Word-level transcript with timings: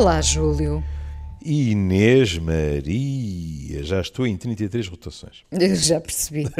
Olá, 0.00 0.22
Júlio. 0.22 0.82
Inês 1.44 2.38
Maria, 2.38 3.82
já 3.82 4.00
estou 4.00 4.26
em 4.26 4.34
33 4.34 4.88
rotações. 4.88 5.44
Eu 5.52 5.76
já 5.76 6.00
percebi. 6.00 6.46
uh, 6.46 6.50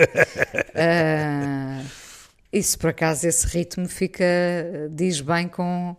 isso, 2.53 2.79
por 2.79 2.91
acaso, 2.91 3.27
esse 3.27 3.47
ritmo 3.47 3.89
fica, 3.89 4.27
diz 4.91 5.23
bem 5.23 5.49
com... 5.49 5.97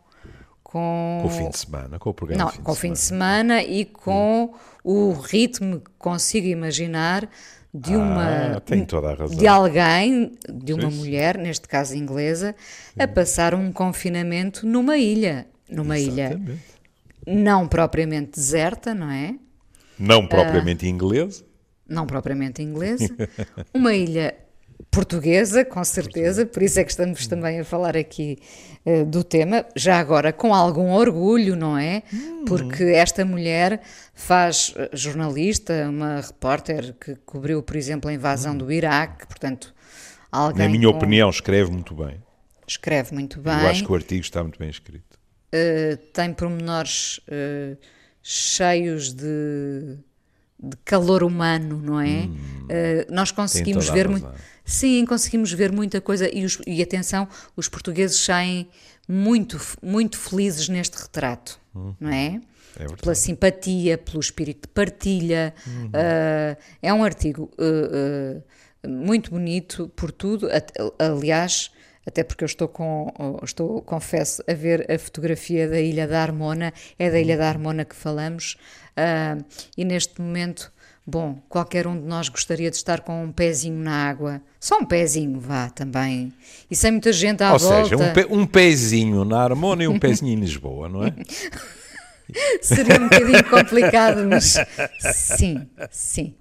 Com, 0.62 1.22
com 1.23 1.27
o 1.27 1.32
fim 1.32 1.49
de 1.49 1.58
semana, 1.58 1.98
com 1.98 2.12
o 2.12 2.13
programa 2.13 2.44
Não, 2.44 2.52
fim 2.52 2.62
com 2.62 2.72
o 2.72 2.76
fim 2.76 2.94
de 2.94 2.99
semana 2.99 3.63
e 3.63 3.85
com 3.85 4.54
o 4.84 5.12
ritmo 5.13 5.80
que 5.80 5.90
consigo 5.98 6.46
imaginar 6.46 7.27
de 7.73 7.96
uma 7.96 8.58
ah, 8.58 8.60
tem 8.60 8.85
toda 8.85 9.10
a 9.10 9.16
razão. 9.16 9.35
de 9.35 9.48
alguém, 9.48 10.34
de 10.48 10.73
uma 10.73 10.91
sim, 10.91 10.98
mulher, 10.98 11.40
neste 11.40 11.68
caso 11.68 11.96
inglesa, 11.98 12.55
a 12.99 13.08
passar 13.08 13.55
um 13.55 13.71
confinamento 13.71 14.63
numa 14.68 14.96
ilha, 14.96 15.48
numa 15.68 15.98
Exatamente. 15.98 16.52
ilha 16.52 16.71
não 17.25 17.67
propriamente 17.67 18.31
deserta, 18.31 18.93
não 18.93 19.09
é? 19.09 19.35
Não 19.98 20.25
propriamente 20.25 20.85
uh, 20.85 20.89
inglesa. 20.89 21.43
Não 21.88 22.07
propriamente 22.07 22.62
inglesa. 22.62 23.07
uma 23.73 23.93
ilha 23.93 24.35
portuguesa, 24.89 25.63
com 25.63 25.84
certeza, 25.84 26.45
por 26.45 26.63
isso 26.63 26.79
é 26.79 26.84
que 26.84 26.89
estamos 26.89 27.27
também 27.27 27.59
a 27.59 27.65
falar 27.65 27.95
aqui 27.95 28.39
uh, 28.85 29.05
do 29.05 29.23
tema, 29.23 29.65
já 29.76 29.99
agora 29.99 30.34
com 30.34 30.54
algum 30.54 30.91
orgulho, 30.91 31.55
não 31.55 31.77
é? 31.77 32.04
Hum. 32.13 32.46
Porque 32.48 32.84
esta 32.84 33.24
mulher 33.24 33.81
faz 34.13 34.74
eh, 34.76 34.90
jornalista, 34.93 35.87
uma 35.90 36.21
repórter 36.21 36.93
que 36.99 37.15
cobriu, 37.26 37.62
por 37.62 37.76
exemplo, 37.76 38.09
a 38.09 38.13
invasão 38.13 38.53
hum. 38.53 38.57
do 38.57 38.71
Iraque, 38.71 39.27
portanto, 39.27 39.74
alguém. 40.31 40.65
Na 40.65 40.71
minha 40.71 40.90
com... 40.90 40.98
opinião, 40.98 41.29
escreve 41.29 41.71
muito 41.71 41.93
bem. 41.93 42.21
Escreve 42.68 43.13
muito 43.13 43.40
bem. 43.40 43.53
Eu 43.53 43.68
acho 43.68 43.84
que 43.84 43.91
o 43.91 43.96
artigo 43.96 44.21
está 44.21 44.41
muito 44.41 44.57
bem 44.57 44.70
escrito. 44.70 45.10
Uh, 45.54 45.98
tem 46.13 46.34
pormenores 46.34 47.18
uh, 47.27 47.77
cheios 48.24 49.12
de, 49.12 49.98
de, 50.58 50.77
calor 50.85 51.24
humano, 51.24 51.82
não 51.84 51.99
é? 51.99 52.21
Hum, 52.21 52.35
uh, 52.63 53.13
nós 53.13 53.32
conseguimos 53.32 53.90
ver 53.90 54.08
muito. 54.08 54.30
Sim, 54.63 55.05
conseguimos 55.05 55.52
ver 55.52 55.70
muita 55.70 55.99
coisa 55.99 56.34
e, 56.34 56.46
os, 56.46 56.58
e, 56.66 56.82
atenção, 56.82 57.27
os 57.58 57.68
portugueses 57.68 58.18
saem 58.18 58.70
muito, 59.05 59.60
muito 59.82 60.18
felizes 60.18 60.70
neste 60.70 60.96
retrato, 60.96 61.60
hum, 61.76 61.93
não 61.99 62.10
é? 62.10 62.40
É 62.80 62.86
pela 62.96 63.13
simpatia, 63.13 63.98
pelo 63.98 64.22
espírito 64.22 64.62
de 64.62 64.74
partilha. 64.74 65.53
Uhum. 65.68 65.88
Uh, 65.88 66.58
é 66.81 66.94
um 66.94 67.03
artigo 67.03 67.52
muito 68.88 69.31
bonito 69.31 69.91
por 69.97 70.13
tudo. 70.13 70.47
Aliás, 70.97 71.72
até 72.06 72.24
porque 72.24 72.44
eu 72.44 72.47
estou 72.47 72.68
com, 72.68 73.13
estou, 73.44 73.81
confesso, 73.81 74.44
a 74.47 74.53
ver 74.53 74.91
a 74.91 74.97
fotografia 74.97 75.68
da 75.68 75.80
Ilha 75.80 76.08
da 76.08 76.22
Armona, 76.22 76.74
é 76.97 77.09
da 77.09 77.19
Ilha 77.19 77.38
da 77.38 77.47
Armona 77.47 77.85
que 77.85 77.96
falamos, 77.96 78.58
uh, 78.97 79.44
e 79.78 79.85
neste 79.85 80.19
momento, 80.19 80.72
bom, 81.06 81.40
qualquer 81.47 81.85
um 81.85 82.00
de 82.00 82.06
nós 82.06 82.28
gostaria 82.28 82.72
de 82.72 82.75
estar 82.75 83.02
com 83.02 83.24
um 83.24 83.31
pezinho 83.31 83.78
na 83.78 84.09
água, 84.09 84.41
só 84.59 84.80
um 84.80 84.85
pezinho, 84.85 85.40
vá 85.40 85.69
também, 85.69 86.34
e 86.69 86.75
sem 86.75 86.91
muita 86.91 87.13
gente 87.13 87.44
à 87.44 87.53
Ou 87.53 87.59
volta. 87.59 87.78
Ou 87.78 87.84
seja, 87.84 87.97
um, 87.97 88.13
pe, 88.13 88.28
um 88.30 88.46
pezinho 88.47 89.24
na 89.24 89.44
Armona 89.44 89.84
e 89.84 89.88
um 89.88 90.00
pezinho 90.00 90.34
em 90.34 90.40
Lisboa, 90.40 90.90
não 90.90 91.03
é? 91.06 91.13
Seria 92.62 92.96
um 92.96 93.09
bocadinho 93.09 93.44
complicado, 93.50 94.25
mas 94.25 94.58
sim, 95.00 95.68
sim. 95.92 96.34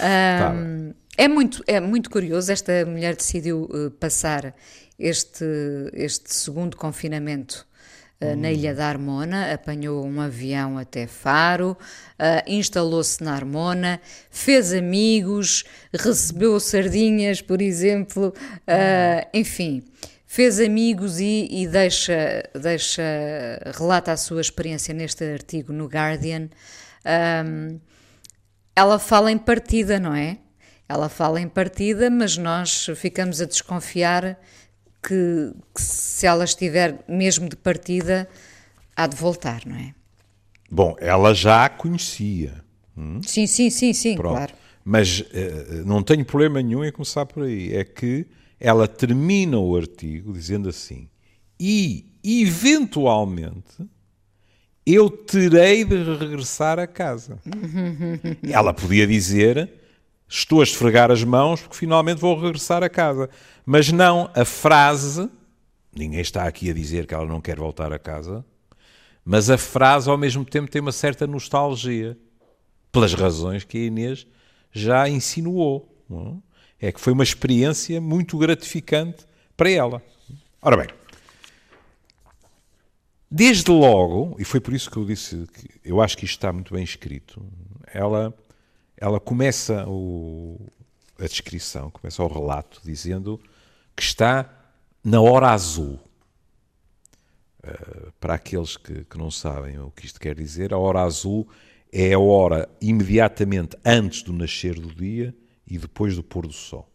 Um, 0.00 0.90
tá. 0.90 0.96
é, 1.16 1.28
muito, 1.28 1.62
é 1.66 1.80
muito 1.80 2.10
curioso, 2.10 2.50
esta 2.50 2.84
mulher 2.84 3.14
decidiu 3.14 3.68
uh, 3.70 3.90
passar 3.92 4.52
este, 4.98 5.44
este 5.92 6.34
segundo 6.34 6.76
confinamento 6.76 7.66
uh, 8.20 8.36
na 8.36 8.50
Ilha 8.50 8.74
da 8.74 8.86
Armona, 8.86 9.52
apanhou 9.52 10.04
um 10.04 10.20
avião 10.20 10.76
até 10.76 11.06
Faro, 11.06 11.72
uh, 11.72 12.42
instalou-se 12.46 13.22
na 13.22 13.34
Armona, 13.34 14.00
fez 14.30 14.72
amigos, 14.72 15.64
recebeu 15.92 16.58
sardinhas, 16.58 17.40
por 17.40 17.62
exemplo, 17.62 18.28
uh, 18.28 19.28
enfim, 19.32 19.84
fez 20.26 20.60
amigos 20.60 21.20
e, 21.20 21.48
e, 21.50 21.66
deixa, 21.66 22.42
deixa, 22.54 23.02
relata 23.78 24.12
a 24.12 24.16
sua 24.16 24.40
experiência 24.40 24.92
neste 24.92 25.24
artigo 25.24 25.72
no 25.72 25.86
Guardian. 25.86 26.50
Um, 27.44 27.80
ela 28.76 28.98
fala 28.98 29.32
em 29.32 29.38
partida, 29.38 29.98
não 29.98 30.14
é? 30.14 30.38
Ela 30.88 31.08
fala 31.08 31.40
em 31.40 31.48
partida, 31.48 32.10
mas 32.10 32.36
nós 32.36 32.86
ficamos 32.94 33.40
a 33.40 33.44
desconfiar 33.44 34.38
que, 35.02 35.52
que, 35.74 35.82
se 35.82 36.26
ela 36.26 36.44
estiver 36.44 37.04
mesmo 37.08 37.48
de 37.48 37.56
partida, 37.56 38.28
há 38.96 39.06
de 39.06 39.16
voltar, 39.16 39.64
não 39.66 39.76
é? 39.76 39.94
Bom, 40.70 40.96
ela 41.00 41.34
já 41.34 41.64
a 41.64 41.68
conhecia. 41.68 42.62
Hum? 42.96 43.20
Sim, 43.22 43.46
sim, 43.46 43.70
sim, 43.70 43.92
sim, 43.92 44.16
Pronto. 44.16 44.34
claro. 44.34 44.54
Mas 44.84 45.20
uh, 45.20 45.84
não 45.84 46.02
tenho 46.02 46.24
problema 46.24 46.62
nenhum 46.62 46.84
em 46.84 46.92
começar 46.92 47.26
por 47.26 47.44
aí. 47.44 47.74
É 47.74 47.84
que 47.84 48.26
ela 48.58 48.88
termina 48.88 49.58
o 49.58 49.76
artigo 49.76 50.32
dizendo 50.32 50.68
assim: 50.68 51.08
e 51.58 52.06
eventualmente 52.24 53.88
eu 54.84 55.10
terei 55.10 55.84
de 55.84 55.96
regressar 56.14 56.78
a 56.78 56.86
casa. 56.86 57.38
ela 58.50 58.72
podia 58.72 59.06
dizer 59.06 59.70
estou 60.28 60.60
a 60.60 60.62
esfregar 60.62 61.10
as 61.10 61.24
mãos 61.24 61.60
porque 61.60 61.76
finalmente 61.76 62.20
vou 62.20 62.38
regressar 62.38 62.82
a 62.82 62.88
casa. 62.88 63.30
Mas 63.64 63.90
não, 63.90 64.30
a 64.34 64.44
frase, 64.44 65.30
ninguém 65.92 66.20
está 66.20 66.44
aqui 66.44 66.70
a 66.70 66.74
dizer 66.74 67.06
que 67.06 67.14
ela 67.14 67.26
não 67.26 67.40
quer 67.40 67.56
voltar 67.56 67.92
a 67.92 67.98
casa, 67.98 68.44
mas 69.24 69.50
a 69.50 69.58
frase 69.58 70.08
ao 70.08 70.18
mesmo 70.18 70.44
tempo 70.44 70.70
tem 70.70 70.80
uma 70.80 70.92
certa 70.92 71.26
nostalgia, 71.26 72.16
pelas 72.90 73.12
razões 73.14 73.64
que 73.64 73.76
a 73.76 73.80
Inês 73.82 74.26
já 74.72 75.08
insinuou. 75.08 75.94
É? 76.80 76.88
é 76.88 76.92
que 76.92 77.00
foi 77.00 77.12
uma 77.12 77.22
experiência 77.22 78.00
muito 78.00 78.38
gratificante 78.38 79.26
para 79.56 79.70
ela. 79.70 80.02
Ora 80.62 80.76
bem, 80.76 80.86
desde 83.30 83.70
logo, 83.70 84.36
e 84.38 84.44
foi 84.44 84.60
por 84.60 84.72
isso 84.72 84.90
que 84.90 84.96
eu 84.96 85.04
disse 85.04 85.46
que 85.52 85.68
eu 85.84 86.00
acho 86.00 86.16
que 86.16 86.24
isto 86.24 86.36
está 86.36 86.52
muito 86.52 86.72
bem 86.72 86.82
escrito, 86.82 87.44
ela 87.92 88.34
ela 89.00 89.20
começa 89.20 89.84
o, 89.88 90.60
a 91.18 91.26
descrição, 91.26 91.90
começa 91.90 92.22
o 92.22 92.26
relato 92.26 92.80
dizendo 92.84 93.40
que 93.96 94.02
está 94.02 94.48
na 95.02 95.20
hora 95.20 95.50
azul. 95.50 95.98
Uh, 97.64 98.12
para 98.20 98.34
aqueles 98.34 98.76
que, 98.76 99.04
que, 99.04 99.18
não 99.18 99.30
sabem 99.30 99.78
o 99.78 99.90
que 99.90 100.06
isto 100.06 100.20
quer 100.20 100.34
dizer, 100.34 100.72
a 100.72 100.78
hora 100.78 101.02
azul 101.02 101.48
é 101.92 102.12
a 102.12 102.18
hora 102.18 102.68
imediatamente 102.80 103.76
antes 103.84 104.22
do 104.22 104.32
nascer 104.32 104.78
do 104.78 104.94
dia 104.94 105.34
e 105.66 105.76
depois 105.76 106.14
do 106.14 106.22
pôr 106.22 106.46
do 106.46 106.52
sol. 106.52 106.88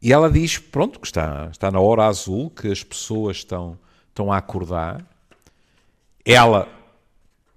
E 0.00 0.12
ela 0.12 0.28
diz, 0.28 0.58
pronto, 0.58 0.98
que 0.98 1.06
está, 1.06 1.48
está 1.52 1.70
na 1.70 1.78
hora 1.78 2.06
azul, 2.06 2.50
que 2.50 2.66
as 2.66 2.82
pessoas 2.82 3.36
estão, 3.36 3.78
estão 4.08 4.32
a 4.32 4.38
acordar. 4.38 5.06
Ela 6.24 6.68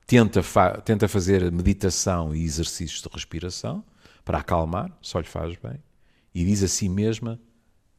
tenta, 0.05 0.43
fa 0.43 0.81
tenta 0.81 1.07
fazer 1.07 1.51
meditação 1.51 2.35
e 2.35 2.43
exercícios 2.43 3.01
de 3.01 3.09
respiração 3.11 3.83
para 4.23 4.39
acalmar, 4.39 4.91
só 5.01 5.19
lhe 5.19 5.27
faz 5.27 5.55
bem, 5.57 5.81
e 6.33 6.45
diz 6.45 6.63
a 6.63 6.67
si 6.67 6.89
mesma: 6.89 7.39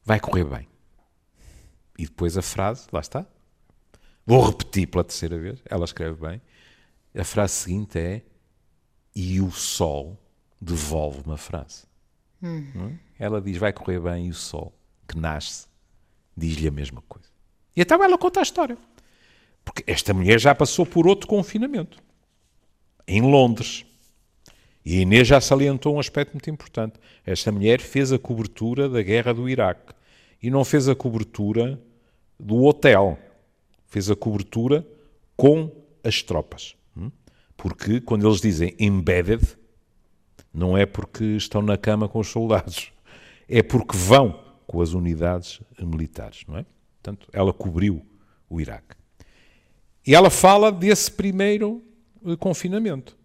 vai 0.04 0.20
correr 0.20 0.44
bem. 0.44 0.68
E 1.98 2.04
depois 2.04 2.36
a 2.36 2.42
frase, 2.42 2.86
lá 2.92 3.00
está. 3.00 3.26
Vou 4.26 4.44
repetir 4.44 4.88
pela 4.88 5.04
terceira 5.04 5.38
vez, 5.38 5.60
ela 5.64 5.84
escreve 5.84 6.20
bem. 6.20 6.42
A 7.14 7.24
frase 7.24 7.54
seguinte 7.54 7.98
é: 7.98 8.22
e 9.14 9.40
o 9.40 9.50
sol 9.50 10.20
devolve 10.60 11.22
uma 11.24 11.36
frase. 11.36 11.84
Hum. 12.42 12.98
Ela 13.18 13.40
diz: 13.40 13.56
vai 13.56 13.72
correr 13.72 14.00
bem, 14.00 14.26
e 14.26 14.30
o 14.30 14.34
sol 14.34 14.74
que 15.08 15.18
nasce 15.18 15.66
diz-lhe 16.36 16.68
a 16.68 16.72
mesma 16.72 17.02
coisa. 17.08 17.28
E 17.74 17.80
então 17.80 18.02
ela 18.02 18.18
conta 18.18 18.40
a 18.40 18.42
história. 18.42 18.76
Porque 19.66 19.82
esta 19.84 20.14
mulher 20.14 20.38
já 20.38 20.54
passou 20.54 20.86
por 20.86 21.08
outro 21.08 21.26
confinamento, 21.26 21.98
em 23.06 23.20
Londres. 23.20 23.84
E 24.84 24.98
a 24.98 25.02
Inês 25.02 25.26
já 25.26 25.40
salientou 25.40 25.96
um 25.96 25.98
aspecto 25.98 26.34
muito 26.34 26.48
importante. 26.48 26.94
Esta 27.26 27.50
mulher 27.50 27.80
fez 27.80 28.12
a 28.12 28.18
cobertura 28.18 28.88
da 28.88 29.02
guerra 29.02 29.34
do 29.34 29.48
Iraque. 29.48 29.92
E 30.40 30.48
não 30.48 30.64
fez 30.64 30.88
a 30.88 30.94
cobertura 30.94 31.82
do 32.38 32.62
hotel. 32.62 33.18
Fez 33.88 34.08
a 34.08 34.14
cobertura 34.14 34.86
com 35.36 35.72
as 36.04 36.22
tropas. 36.22 36.76
Hum? 36.96 37.10
Porque 37.56 38.00
quando 38.00 38.28
eles 38.28 38.40
dizem 38.40 38.72
embedded, 38.78 39.42
não 40.54 40.78
é 40.78 40.86
porque 40.86 41.24
estão 41.24 41.60
na 41.60 41.76
cama 41.76 42.08
com 42.08 42.20
os 42.20 42.28
soldados. 42.28 42.92
É 43.48 43.64
porque 43.64 43.96
vão 43.96 44.40
com 44.64 44.80
as 44.80 44.92
unidades 44.92 45.60
militares, 45.80 46.44
não 46.46 46.58
é? 46.58 46.64
Portanto, 47.02 47.28
ela 47.32 47.52
cobriu 47.52 48.06
o 48.48 48.60
Iraque. 48.60 48.94
E 50.06 50.14
ela 50.14 50.30
fala 50.30 50.70
desse 50.70 51.10
primeiro 51.10 51.82
eh, 52.24 52.36
confinamento. 52.36 53.16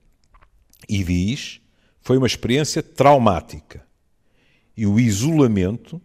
E 0.89 1.04
diz: 1.04 1.62
foi 2.01 2.18
uma 2.18 2.28
experiência 2.28 2.81
traumática. 2.81 3.86
E 4.75 4.88
o 4.88 5.00
isolamento 5.00 6.01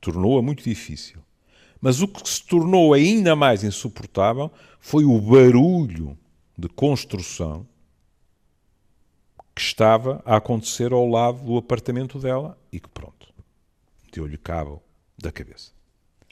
tornou-a 0.00 0.40
muito 0.40 0.62
difícil. 0.62 1.20
Mas 1.80 2.00
o 2.00 2.06
que 2.06 2.28
se 2.28 2.44
tornou 2.44 2.92
ainda 2.92 3.34
mais 3.34 3.64
insuportável 3.64 4.50
foi 4.78 5.04
o 5.04 5.20
barulho 5.20 6.16
de 6.56 6.68
construção 6.68 7.66
que 9.54 9.62
estava 9.62 10.22
a 10.24 10.36
acontecer 10.36 10.92
ao 10.92 11.06
lado 11.06 11.42
do 11.42 11.56
apartamento 11.56 12.18
dela 12.18 12.58
e 12.70 12.78
que 12.78 12.88
pronto, 12.88 13.32
deu-lhe 14.12 14.38
cabo 14.38 14.82
da 15.18 15.32
cabeça. 15.32 15.72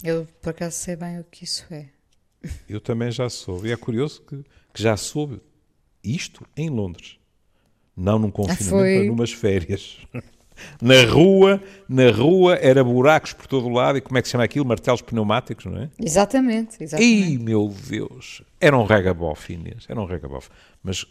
Eu 0.04 0.26
por 0.40 0.50
acaso 0.50 0.76
sei 0.76 0.94
bem 0.94 1.18
o 1.18 1.24
que 1.24 1.44
isso 1.44 1.66
é. 1.70 1.88
Eu 2.68 2.80
também 2.80 3.10
já 3.10 3.28
soube. 3.28 3.68
E 3.68 3.72
é 3.72 3.76
curioso 3.76 4.22
que, 4.22 4.44
que 4.72 4.82
já 4.82 4.96
soube 4.96 5.40
isto 6.02 6.46
em 6.56 6.70
Londres. 6.70 7.18
Não 7.96 8.18
num 8.18 8.30
confinamento, 8.30 8.70
foi... 8.70 8.98
mas 8.98 9.06
numas 9.06 9.32
férias. 9.32 9.98
Na 10.82 11.04
rua, 11.04 11.62
na 11.88 12.10
rua 12.10 12.56
era 12.56 12.82
buracos 12.82 13.32
por 13.32 13.46
todo 13.46 13.68
o 13.68 13.70
lado 13.70 13.98
e 13.98 14.00
como 14.00 14.18
é 14.18 14.22
que 14.22 14.26
se 14.26 14.32
chama 14.32 14.42
aquilo? 14.42 14.64
Martelos 14.64 15.00
pneumáticos, 15.00 15.66
não 15.66 15.82
é? 15.82 15.90
Exatamente, 16.00 16.82
exatamente. 16.82 17.32
Ih, 17.32 17.38
meu 17.38 17.72
Deus! 17.88 18.42
Era 18.60 18.76
um 18.76 18.84
regabof, 18.84 19.52
Inês, 19.52 19.86
era 19.88 20.00
um 20.00 20.04
regabof. 20.04 20.48
Mas 20.82 21.06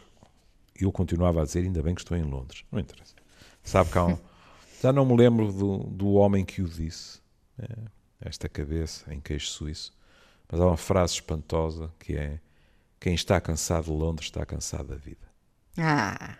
eu 0.80 0.92
continuava 0.92 1.42
a 1.42 1.46
dizer, 1.46 1.64
ainda 1.64 1.82
bem 1.82 1.96
que 1.96 2.02
estou 2.02 2.18
em 2.18 2.24
Londres. 2.24 2.66
Não 2.70 2.78
interessa. 2.78 3.16
Sabe 3.64 3.90
que 3.90 3.98
um... 4.00 4.18
Já 4.82 4.92
não 4.92 5.06
me 5.06 5.16
lembro 5.16 5.52
do, 5.52 5.78
do 5.78 6.14
homem 6.14 6.44
que 6.46 6.62
o 6.62 6.68
disse. 6.68 7.20
É, 7.58 7.68
esta 8.22 8.50
cabeça 8.50 9.14
em 9.14 9.20
queixo 9.20 9.48
suíço. 9.48 9.94
Mas 10.50 10.62
há 10.62 10.66
uma 10.66 10.78
frase 10.78 11.14
espantosa 11.14 11.92
que 12.00 12.16
é 12.16 12.40
quem 13.00 13.14
está 13.14 13.40
cansado 13.40 13.86
de 13.86 13.92
Londres 13.92 14.28
está 14.28 14.46
cansado 14.46 14.90
da 14.90 14.96
vida. 14.96 15.28
Ah, 15.78 16.38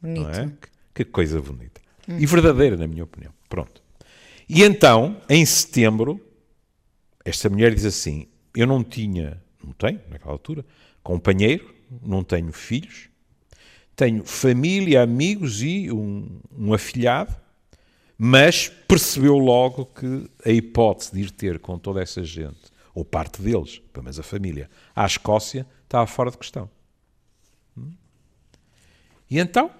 bonito. 0.00 0.22
Não 0.22 0.30
é? 0.30 0.52
Que, 0.94 1.04
que 1.04 1.04
coisa 1.04 1.40
bonita. 1.40 1.80
E 2.08 2.26
verdadeira, 2.26 2.76
na 2.76 2.86
minha 2.86 3.04
opinião. 3.04 3.32
Pronto. 3.48 3.82
E 4.48 4.62
então, 4.62 5.20
em 5.28 5.46
setembro, 5.46 6.20
esta 7.24 7.48
mulher 7.48 7.74
diz 7.74 7.84
assim: 7.84 8.26
Eu 8.54 8.66
não 8.66 8.82
tinha, 8.82 9.40
não 9.62 9.72
tenho, 9.72 10.00
naquela 10.08 10.32
altura, 10.32 10.64
companheiro, 11.02 11.72
não 12.02 12.24
tenho 12.24 12.52
filhos, 12.52 13.08
tenho 13.94 14.24
família, 14.24 15.02
amigos 15.02 15.62
e 15.62 15.90
um, 15.90 16.40
um 16.56 16.72
afilhado, 16.72 17.34
mas 18.18 18.68
percebeu 18.68 19.38
logo 19.38 19.86
que 19.86 20.28
a 20.44 20.50
hipótese 20.50 21.12
de 21.12 21.20
ir 21.20 21.30
ter 21.30 21.58
com 21.58 21.78
toda 21.78 22.02
essa 22.02 22.24
gente, 22.24 22.59
ou 22.94 23.04
parte 23.04 23.40
deles, 23.40 23.78
pelo 23.92 24.04
menos 24.04 24.18
a 24.18 24.22
família, 24.22 24.68
à 24.94 25.06
Escócia, 25.06 25.66
estava 25.84 26.06
fora 26.06 26.30
de 26.30 26.38
questão. 26.38 26.68
E 29.30 29.38
então 29.38 29.70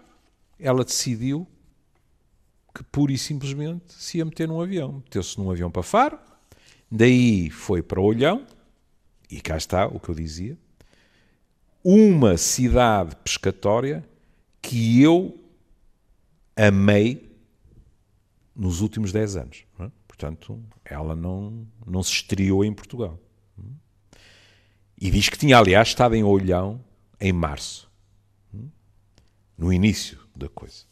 ela 0.59 0.85
decidiu 0.85 1.47
que 2.75 2.85
pura 2.85 3.13
e 3.13 3.19
simplesmente 3.19 3.93
se 3.93 4.19
ia 4.19 4.25
meter 4.25 4.47
num 4.47 4.61
avião. 4.61 5.03
Meteu-se 5.05 5.39
num 5.39 5.51
avião 5.51 5.71
para 5.71 5.83
Faro, 5.83 6.19
daí 6.91 7.51
foi 7.51 7.83
para 7.83 8.01
Olhão, 8.01 8.47
e 9.29 9.41
cá 9.41 9.57
está 9.57 9.87
o 9.87 9.99
que 9.99 10.09
eu 10.09 10.15
dizia, 10.15 10.57
uma 11.83 12.37
cidade 12.37 13.17
pescatória 13.17 14.05
que 14.61 15.03
eu 15.03 15.39
amei 16.55 17.31
nos 18.55 18.81
últimos 18.81 19.13
10 19.13 19.37
anos. 19.37 19.65
É? 19.81 19.91
Portanto, 20.21 20.63
ela 20.85 21.17
não, 21.17 21.67
não 21.87 22.03
se 22.03 22.13
estreou 22.13 22.63
em 22.63 22.75
Portugal. 22.75 23.19
E 25.01 25.11
diz 25.11 25.31
que 25.31 25.39
tinha, 25.39 25.57
aliás, 25.57 25.89
estado 25.89 26.15
em 26.15 26.23
Olhão 26.23 26.79
em 27.19 27.33
março, 27.33 27.91
no 29.57 29.73
início 29.73 30.19
da 30.37 30.47
coisa. 30.47 30.85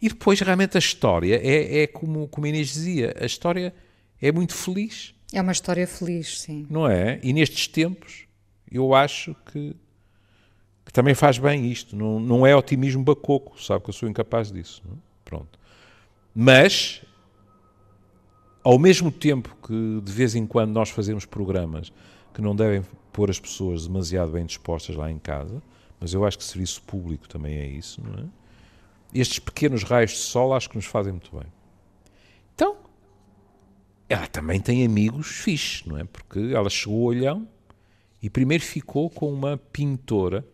E 0.00 0.08
depois, 0.08 0.38
realmente, 0.38 0.76
a 0.76 0.78
história 0.78 1.34
é, 1.34 1.82
é 1.82 1.86
como, 1.88 2.28
como 2.28 2.46
a 2.46 2.48
Inês 2.48 2.68
dizia, 2.68 3.12
a 3.20 3.26
história 3.26 3.74
é 4.20 4.30
muito 4.30 4.54
feliz. 4.54 5.16
É 5.32 5.42
uma 5.42 5.50
história 5.50 5.86
feliz, 5.86 6.42
sim. 6.42 6.64
Não 6.70 6.86
é? 6.86 7.18
E 7.24 7.32
nestes 7.32 7.66
tempos, 7.66 8.26
eu 8.70 8.94
acho 8.94 9.34
que, 9.46 9.74
que 10.84 10.92
também 10.92 11.14
faz 11.14 11.38
bem 11.38 11.68
isto. 11.68 11.96
Não, 11.96 12.20
não 12.20 12.46
é 12.46 12.54
otimismo 12.54 13.02
bacoco, 13.02 13.60
sabe 13.60 13.82
que 13.82 13.90
eu 13.90 13.94
sou 13.94 14.08
incapaz 14.08 14.52
disso. 14.52 14.80
Não? 14.88 14.96
Pronto. 15.24 15.58
Mas, 16.32 17.02
ao 18.62 18.78
mesmo 18.78 19.10
tempo 19.10 19.56
que 19.66 20.00
de 20.00 20.12
vez 20.12 20.34
em 20.34 20.46
quando 20.46 20.72
nós 20.72 20.90
fazemos 20.90 21.24
programas 21.24 21.92
que 22.32 22.40
não 22.40 22.54
devem 22.54 22.82
pôr 23.12 23.30
as 23.30 23.38
pessoas 23.38 23.86
demasiado 23.86 24.32
bem 24.32 24.46
dispostas 24.46 24.96
lá 24.96 25.10
em 25.10 25.18
casa, 25.18 25.62
mas 26.00 26.14
eu 26.14 26.24
acho 26.24 26.38
que 26.38 26.44
serviço 26.44 26.82
público 26.82 27.28
também 27.28 27.56
é 27.56 27.66
isso, 27.66 28.00
não 28.02 28.24
é? 28.24 28.26
estes 29.14 29.38
pequenos 29.38 29.82
raios 29.82 30.12
de 30.12 30.18
sol 30.18 30.54
acho 30.54 30.70
que 30.70 30.76
nos 30.76 30.86
fazem 30.86 31.12
muito 31.12 31.36
bem. 31.36 31.46
Então, 32.54 32.76
ela 34.08 34.26
também 34.26 34.60
tem 34.60 34.84
amigos 34.84 35.26
fixes, 35.26 35.84
não 35.84 35.98
é? 35.98 36.04
Porque 36.04 36.38
ela 36.54 36.70
chegou 36.70 37.00
ao 37.00 37.04
olhão 37.04 37.48
e 38.22 38.30
primeiro 38.30 38.64
ficou 38.64 39.10
com 39.10 39.32
uma 39.32 39.56
pintora 39.56 40.46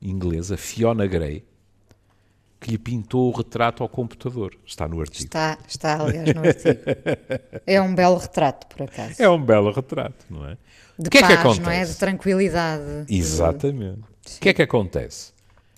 inglesa, 0.00 0.56
Fiona 0.56 1.06
Gray, 1.06 1.44
que 2.66 2.72
lhe 2.72 2.78
pintou 2.78 3.32
o 3.32 3.36
retrato 3.36 3.84
ao 3.84 3.88
computador. 3.88 4.58
Está 4.66 4.88
no 4.88 5.00
artigo. 5.00 5.26
Está, 5.26 5.56
está 5.68 6.02
aliás, 6.02 6.34
no 6.34 6.40
artigo. 6.40 6.80
é 7.64 7.80
um 7.80 7.94
belo 7.94 8.18
retrato, 8.18 8.66
por 8.66 8.82
acaso. 8.82 9.22
É 9.22 9.28
um 9.30 9.40
belo 9.40 9.70
retrato, 9.70 10.26
não 10.28 10.44
é? 10.44 10.58
De 10.98 11.06
o 11.06 11.10
que 11.10 11.20
paz, 11.20 11.32
é 11.32 11.36
que 11.36 11.40
acontece? 11.40 11.60
não 11.60 11.70
é? 11.70 11.84
De 11.84 11.94
tranquilidade. 11.94 13.06
Exatamente. 13.08 14.00
O 14.00 14.40
que 14.40 14.48
é 14.48 14.52
que 14.52 14.62
acontece? 14.62 15.32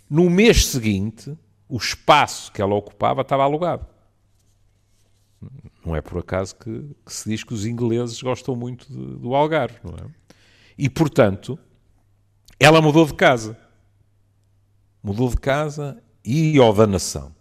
No 0.08 0.30
mês 0.30 0.64
seguinte, 0.64 1.36
o 1.68 1.76
espaço 1.76 2.50
que 2.52 2.62
ela 2.62 2.74
ocupava 2.74 3.20
estava 3.20 3.42
alugado. 3.42 3.84
Não 5.84 5.94
é 5.94 6.00
por 6.00 6.20
acaso 6.20 6.56
que, 6.56 6.96
que 7.04 7.12
se 7.12 7.28
diz 7.28 7.44
que 7.44 7.52
os 7.52 7.66
ingleses 7.66 8.22
gostam 8.22 8.56
muito 8.56 8.90
de, 8.90 9.20
do 9.20 9.34
Algarve, 9.34 9.78
não 9.84 9.92
é? 9.92 10.10
E, 10.78 10.88
portanto, 10.88 11.58
ela 12.58 12.80
mudou 12.80 13.04
de 13.04 13.12
casa. 13.12 13.58
Mudou 15.02 15.28
de 15.28 15.36
casa 15.36 16.02
e, 16.28 16.60
ó 16.60 16.70
da 16.72 16.86
nação, 16.86 17.34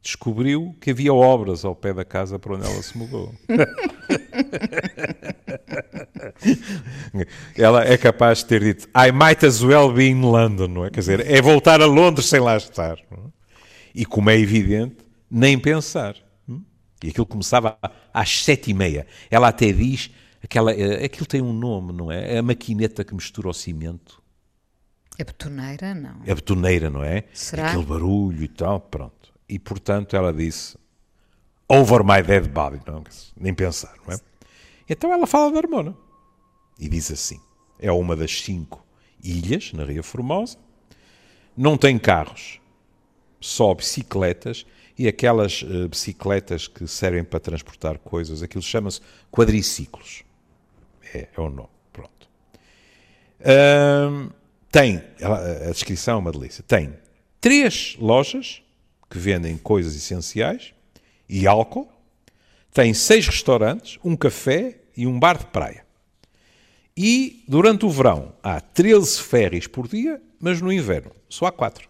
descobriu 0.00 0.74
que 0.80 0.90
havia 0.90 1.12
obras 1.12 1.66
ao 1.66 1.76
pé 1.76 1.92
da 1.92 2.02
casa 2.02 2.38
para 2.38 2.54
onde 2.54 2.64
ela 2.64 2.82
se 2.82 2.96
mudou. 2.96 3.34
ela 7.54 7.84
é 7.84 7.98
capaz 7.98 8.38
de 8.38 8.46
ter 8.46 8.62
dito 8.62 8.88
I 8.96 9.12
might 9.12 9.44
as 9.44 9.62
well 9.62 9.92
be 9.92 10.06
in 10.06 10.22
London, 10.22 10.68
não 10.68 10.86
é? 10.86 10.90
Quer 10.90 11.00
dizer, 11.00 11.30
é 11.30 11.42
voltar 11.42 11.82
a 11.82 11.86
Londres 11.86 12.30
sem 12.30 12.40
lá 12.40 12.56
estar. 12.56 12.98
É? 12.98 13.02
E 13.94 14.06
como 14.06 14.30
é 14.30 14.38
evidente, 14.38 14.96
nem 15.30 15.58
pensar. 15.58 16.16
Hum? 16.48 16.62
E 17.04 17.10
aquilo 17.10 17.26
começava 17.26 17.78
às 18.14 18.44
sete 18.44 18.70
e 18.70 18.74
meia. 18.74 19.06
Ela 19.30 19.48
até 19.48 19.70
diz, 19.72 20.10
aquela, 20.42 20.72
eh, 20.72 21.04
aquilo 21.04 21.26
tem 21.26 21.42
um 21.42 21.52
nome, 21.52 21.92
não 21.92 22.10
é? 22.10 22.36
É 22.36 22.38
a 22.38 22.42
maquineta 22.42 23.04
que 23.04 23.14
mistura 23.14 23.50
o 23.50 23.52
cimento. 23.52 24.19
É 25.20 25.24
betoneira, 25.24 25.94
não? 25.94 26.22
É 26.24 26.34
betoneira, 26.34 26.88
não 26.88 27.04
é? 27.04 27.24
Será? 27.34 27.68
Aquele 27.68 27.84
barulho 27.84 28.42
e 28.42 28.48
tal, 28.48 28.80
pronto. 28.80 29.34
E 29.46 29.58
portanto 29.58 30.16
ela 30.16 30.32
disse, 30.32 30.78
over 31.68 32.02
my 32.02 32.22
dead 32.22 32.48
body, 32.48 32.80
não, 32.86 33.04
nem 33.36 33.52
pensar, 33.52 33.94
não 34.06 34.14
é? 34.14 34.20
Então 34.88 35.12
ela 35.12 35.26
fala 35.26 35.52
da 35.52 35.58
Armona 35.58 35.94
e 36.78 36.88
diz 36.88 37.10
assim: 37.10 37.38
é 37.78 37.92
uma 37.92 38.16
das 38.16 38.40
cinco 38.40 38.82
ilhas 39.22 39.74
na 39.74 39.84
Ria 39.84 40.02
Formosa, 40.02 40.56
não 41.54 41.76
tem 41.76 41.98
carros, 41.98 42.58
só 43.38 43.74
bicicletas 43.74 44.64
e 44.96 45.06
aquelas 45.06 45.60
uh, 45.60 45.86
bicicletas 45.86 46.66
que 46.66 46.88
servem 46.88 47.24
para 47.24 47.40
transportar 47.40 47.98
coisas, 47.98 48.42
aquilo 48.42 48.62
chama-se 48.62 49.02
quadriciclos. 49.30 50.24
É, 51.12 51.28
é 51.36 51.40
o 51.40 51.50
nome, 51.50 51.68
pronto. 51.92 52.26
Um, 53.44 54.39
tem, 54.70 55.02
a 55.22 55.70
descrição 55.70 56.16
é 56.16 56.18
uma 56.18 56.32
delícia, 56.32 56.62
tem 56.66 56.96
três 57.40 57.96
lojas 57.98 58.62
que 59.08 59.18
vendem 59.18 59.56
coisas 59.56 59.96
essenciais 59.96 60.72
e 61.28 61.46
álcool, 61.46 61.90
tem 62.72 62.94
seis 62.94 63.26
restaurantes, 63.26 63.98
um 64.04 64.14
café 64.16 64.78
e 64.96 65.06
um 65.06 65.18
bar 65.18 65.38
de 65.38 65.46
praia. 65.46 65.84
E 66.96 67.44
durante 67.48 67.84
o 67.84 67.90
verão 67.90 68.34
há 68.42 68.60
13 68.60 69.20
férias 69.22 69.66
por 69.66 69.88
dia, 69.88 70.20
mas 70.38 70.60
no 70.60 70.72
inverno 70.72 71.12
só 71.28 71.46
há 71.46 71.52
4. 71.52 71.88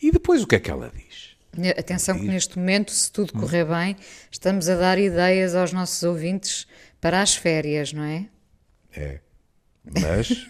E 0.00 0.10
depois 0.10 0.42
o 0.42 0.46
que 0.46 0.56
é 0.56 0.60
que 0.60 0.70
ela 0.70 0.90
diz? 0.94 1.32
Atenção 1.78 2.18
que 2.18 2.24
neste 2.24 2.58
momento, 2.58 2.90
se 2.90 3.12
tudo 3.12 3.34
correr 3.34 3.66
bem, 3.66 3.96
estamos 4.30 4.68
a 4.68 4.76
dar 4.76 4.98
ideias 4.98 5.54
aos 5.54 5.70
nossos 5.72 6.02
ouvintes 6.02 6.66
para 7.00 7.20
as 7.20 7.34
férias, 7.34 7.92
não 7.92 8.02
é? 8.02 8.26
É. 8.94 9.20
Mas, 10.00 10.46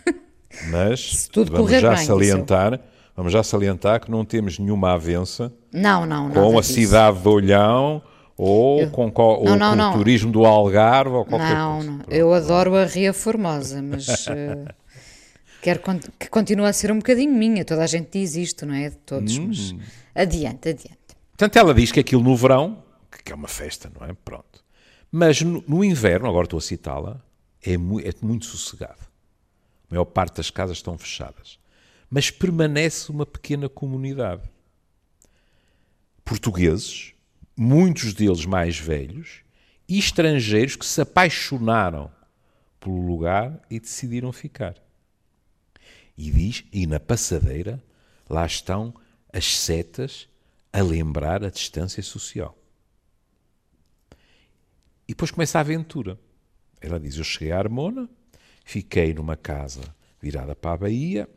mas 0.71 1.29
vamos 1.35 1.71
já 1.71 1.95
bem, 1.95 2.05
salientar, 2.07 2.81
vamos 3.17 3.33
já 3.33 3.43
salientar 3.43 4.01
que 4.01 4.11
não 4.11 4.25
temos 4.25 4.59
nenhuma 4.59 4.93
avença 4.93 5.53
Não, 5.73 6.05
não, 6.07 6.31
com 6.31 6.59
a 6.59 6.62
cidade 6.62 7.19
de 7.21 7.29
Olhão 7.29 8.03
ou 8.37 8.81
Eu- 8.83 8.91
com, 8.91 9.11
ou 9.17 9.57
Não, 9.57 9.75
não, 9.77 9.93
com 9.93 9.97
o 9.97 9.99
turismo 10.01 10.31
do 10.33 10.45
Algarve 10.45 11.15
ou 11.15 11.25
qualquer 11.25 11.55
Não, 11.55 11.75
coisa. 11.77 11.91
não. 11.91 11.99
Pronto. 11.99 12.12
Eu 12.12 12.33
adoro 12.35 12.75
a 12.77 12.85
Ria 12.85 13.12
Formosa, 13.12 13.81
mas 13.83 14.07
eh, 14.29 14.65
quero 15.62 15.81
que 16.19 16.29
continue 16.29 16.67
a 16.67 16.73
ser 16.73 16.91
um 16.93 16.97
bocadinho 16.99 17.33
minha. 17.33 17.65
Toda 17.65 17.83
a 17.85 17.87
gente 17.87 18.11
diz 18.19 18.35
isto, 18.37 18.67
não 18.67 18.75
é? 18.75 18.91
De 18.91 18.97
todos, 18.97 19.39
Hum. 19.39 19.47
mas 19.49 19.75
adiante, 20.15 20.69
adiante. 20.69 20.99
Portanto, 21.31 21.57
ela 21.57 21.73
diz 21.75 21.91
que 21.93 22.01
aquilo 22.01 22.23
no 22.23 22.37
verão, 22.37 22.83
que 23.25 23.33
é 23.33 23.35
uma 23.35 23.49
festa, 23.49 23.91
não 23.99 24.07
é? 24.07 24.12
Pronto. 24.25 24.62
Mas 25.11 25.41
no, 25.43 25.62
no 25.69 25.85
inverno, 25.85 26.29
agora 26.29 26.45
estou 26.45 26.59
a 26.59 26.62
citá-la, 26.62 27.21
é, 27.65 27.77
mu 27.77 28.01
é 28.01 28.11
muito 28.23 28.47
sossegado. 28.47 28.99
A 29.93 29.95
maior 29.95 30.07
parte 30.07 30.37
das 30.37 30.49
casas 30.49 30.79
estão 30.79 30.97
fechadas. 30.97 31.59
Mas 32.09 32.31
permanece 32.31 33.13
uma 33.13 33.27
pequena 33.27 33.69
comunidade. 33.69 34.51
Portugueses, 36.25 37.13
muitos 37.55 38.15
deles 38.15 38.47
mais 38.47 38.79
velhos, 38.79 39.43
e 39.87 39.99
estrangeiros 39.99 40.77
que 40.77 40.87
se 40.87 40.99
apaixonaram 41.03 42.11
pelo 42.81 43.07
lugar 43.07 43.61
e 43.69 43.79
decidiram 43.79 44.33
ficar. 44.33 44.77
E 46.17 46.31
diz, 46.31 46.65
e 46.73 46.87
na 46.87 46.99
passadeira, 46.99 47.83
lá 48.31 48.47
estão 48.47 48.95
as 49.31 49.59
setas 49.59 50.27
a 50.73 50.81
lembrar 50.81 51.45
a 51.45 51.51
distância 51.51 52.03
social. 52.03 52.57
E 55.07 55.13
depois 55.13 55.31
começa 55.31 55.59
a 55.59 55.61
aventura. 55.61 56.19
Ela 56.81 56.99
diz: 56.99 57.19
Eu 57.19 57.25
cheguei 57.25 57.53
à 57.53 57.59
Armona, 57.59 58.09
fiquei 58.64 59.12
numa 59.14 59.37
casa 59.37 59.83
virada 60.21 60.54
para 60.54 60.73
a 60.73 60.76
Bahia 60.76 61.28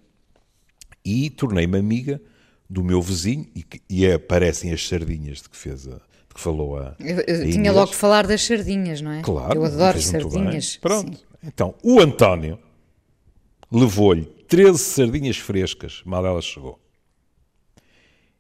e 1.04 1.30
tornei-me 1.30 1.78
amiga 1.78 2.22
do 2.70 2.84
meu 2.84 3.02
vizinho 3.02 3.48
e, 3.56 3.66
e 3.90 4.12
aparecem 4.12 4.72
as 4.72 4.88
sardinhas 4.88 5.42
de 5.42 5.50
que 5.50 5.58
fez 5.58 5.88
a, 5.88 5.96
de 5.96 6.34
que 6.34 6.40
falou 6.40 6.78
a. 6.78 6.96
Eu, 7.00 7.22
eu 7.22 7.48
a 7.48 7.52
tinha 7.52 7.72
logo 7.72 7.92
que 7.92 7.98
falar 7.98 8.26
das 8.26 8.44
sardinhas, 8.44 9.02
não 9.02 9.12
é? 9.12 9.22
Claro. 9.22 9.56
Eu 9.56 9.66
adoro 9.66 10.02
sardinhas. 10.02 10.78
Pronto. 10.78 11.18
Sim. 11.18 11.24
Então, 11.44 11.76
o 11.84 12.00
António 12.00 12.60
levou-lhe 13.72 14.26
13 14.48 14.80
sardinhas 14.80 15.38
frescas, 15.38 16.02
mal 16.06 16.26
ela 16.26 16.42
chegou. 16.42 16.80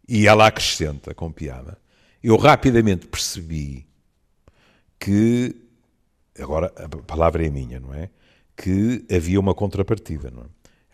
E 0.08 0.28
ela 0.28 0.48
acrescenta 0.48 1.14
com 1.14 1.32
piada. 1.32 1.78
Eu 2.24 2.38
rapidamente 2.38 3.08
percebi 3.08 3.88
que, 5.00 5.56
agora 6.40 6.72
a 6.76 6.88
palavra 6.88 7.46
é 7.46 7.50
minha, 7.50 7.80
não 7.80 7.94
é? 7.94 8.10
Que 8.56 9.06
havia 9.14 9.40
uma 9.40 9.54
contrapartida, 9.54 10.32
não 10.32 10.44
é? 10.44 10.46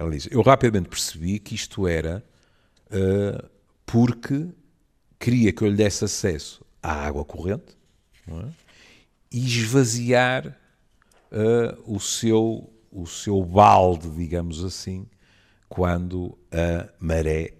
Ela 0.02 0.12
diz: 0.12 0.28
Eu 0.32 0.42
rapidamente 0.42 0.90
percebi 0.90 1.40
que 1.40 1.54
isto 1.54 1.88
era 1.88 2.24
uh, 2.88 3.50
porque 3.86 4.50
queria 5.20 5.54
que 5.54 5.64
eu 5.64 5.68
lhe 5.68 5.76
desse 5.76 6.04
acesso 6.04 6.66
à 6.82 6.92
água 7.06 7.24
corrente 7.24 7.78
é? 8.28 8.50
e 9.32 9.46
esvaziar 9.46 10.58
uh, 11.32 11.96
o, 11.96 12.00
seu, 12.00 12.74
o 12.92 13.06
seu 13.06 13.44
balde, 13.44 14.10
digamos 14.10 14.64
assim, 14.64 15.08
quando 15.70 16.38
a 16.52 16.90
maré 17.00 17.54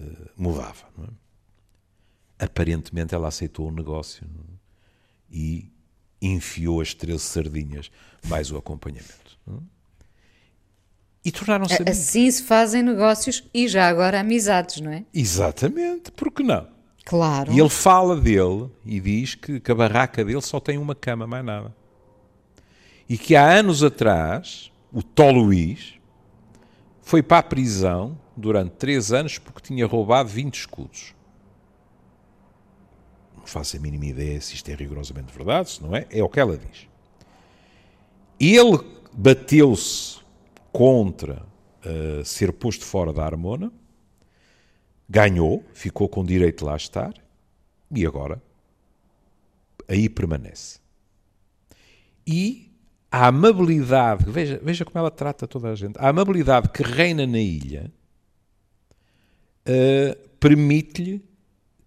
uh, 0.00 0.30
mudava. 0.36 0.86
É? 1.02 2.44
Aparentemente 2.44 3.14
ela 3.14 3.26
aceitou 3.26 3.68
o 3.68 3.72
negócio 3.72 4.24
é? 4.24 4.54
e 5.30 5.72
enfiou 6.20 6.80
as 6.80 6.94
13 6.94 7.22
sardinhas 7.22 7.90
mais 8.26 8.50
o 8.50 8.56
acompanhamento. 8.56 9.38
E 11.24 11.30
tornaram-se 11.30 11.74
amigos. 11.74 11.98
Assim 11.98 12.30
se 12.30 12.42
fazem 12.42 12.82
negócios 12.82 13.44
e 13.52 13.68
já 13.68 13.88
agora 13.88 14.20
amizades, 14.20 14.80
não 14.80 14.90
é? 14.90 15.04
Exatamente, 15.12 16.10
porque 16.12 16.42
não? 16.42 16.66
Claro. 17.04 17.52
E 17.52 17.58
ele 17.58 17.68
fala 17.68 18.20
dele 18.20 18.70
e 18.84 19.00
diz 19.00 19.34
que, 19.34 19.60
que 19.60 19.72
a 19.72 19.74
barraca 19.74 20.24
dele 20.24 20.42
só 20.42 20.60
tem 20.60 20.78
uma 20.78 20.94
cama, 20.94 21.26
mais 21.26 21.44
nada. 21.44 21.74
E 23.08 23.16
que 23.16 23.34
há 23.34 23.50
anos 23.50 23.82
atrás, 23.82 24.70
o 24.92 25.02
Tó 25.02 25.30
Luís 25.30 25.94
foi 27.00 27.22
para 27.22 27.38
a 27.38 27.42
prisão 27.42 28.18
durante 28.36 28.72
três 28.72 29.12
anos 29.12 29.38
porque 29.38 29.62
tinha 29.62 29.86
roubado 29.86 30.28
20 30.28 30.54
escudos. 30.54 31.14
Faço 33.48 33.76
a 33.76 33.80
mínima 33.80 34.04
ideia 34.04 34.40
se 34.40 34.54
isto 34.54 34.68
é 34.68 34.74
rigorosamente 34.74 35.32
verdade, 35.32 35.70
se 35.70 35.82
não 35.82 35.96
é, 35.96 36.06
é 36.10 36.22
o 36.22 36.28
que 36.28 36.38
ela 36.38 36.56
diz. 36.56 36.86
Ele 38.38 38.78
bateu-se 39.12 40.18
contra 40.70 41.46
uh, 41.84 42.24
ser 42.24 42.52
posto 42.52 42.84
fora 42.84 43.12
da 43.12 43.24
Armona, 43.24 43.72
ganhou, 45.08 45.64
ficou 45.72 46.08
com 46.08 46.24
direito 46.24 46.58
de 46.58 46.64
lá 46.64 46.76
estar 46.76 47.14
e 47.90 48.06
agora 48.06 48.42
aí 49.88 50.10
permanece. 50.10 50.78
E 52.26 52.70
a 53.10 53.28
amabilidade, 53.28 54.30
veja, 54.30 54.60
veja 54.62 54.84
como 54.84 54.98
ela 54.98 55.10
trata 55.10 55.48
toda 55.48 55.70
a 55.70 55.74
gente, 55.74 55.96
a 55.98 56.10
amabilidade 56.10 56.68
que 56.68 56.82
reina 56.82 57.26
na 57.26 57.40
ilha 57.40 57.90
uh, 59.66 60.28
permite-lhe 60.38 61.24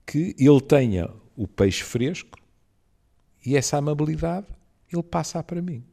que 0.08 0.36
ele 0.40 0.62
tenha 0.62 1.21
o 1.42 1.48
peixe 1.48 1.84
fresco 1.84 2.38
e 3.44 3.58
essa 3.58 3.76
amabilidade 3.76 4.46
ele 4.94 5.02
passa 5.02 5.42
para 5.42 5.60
mim. 5.60 5.84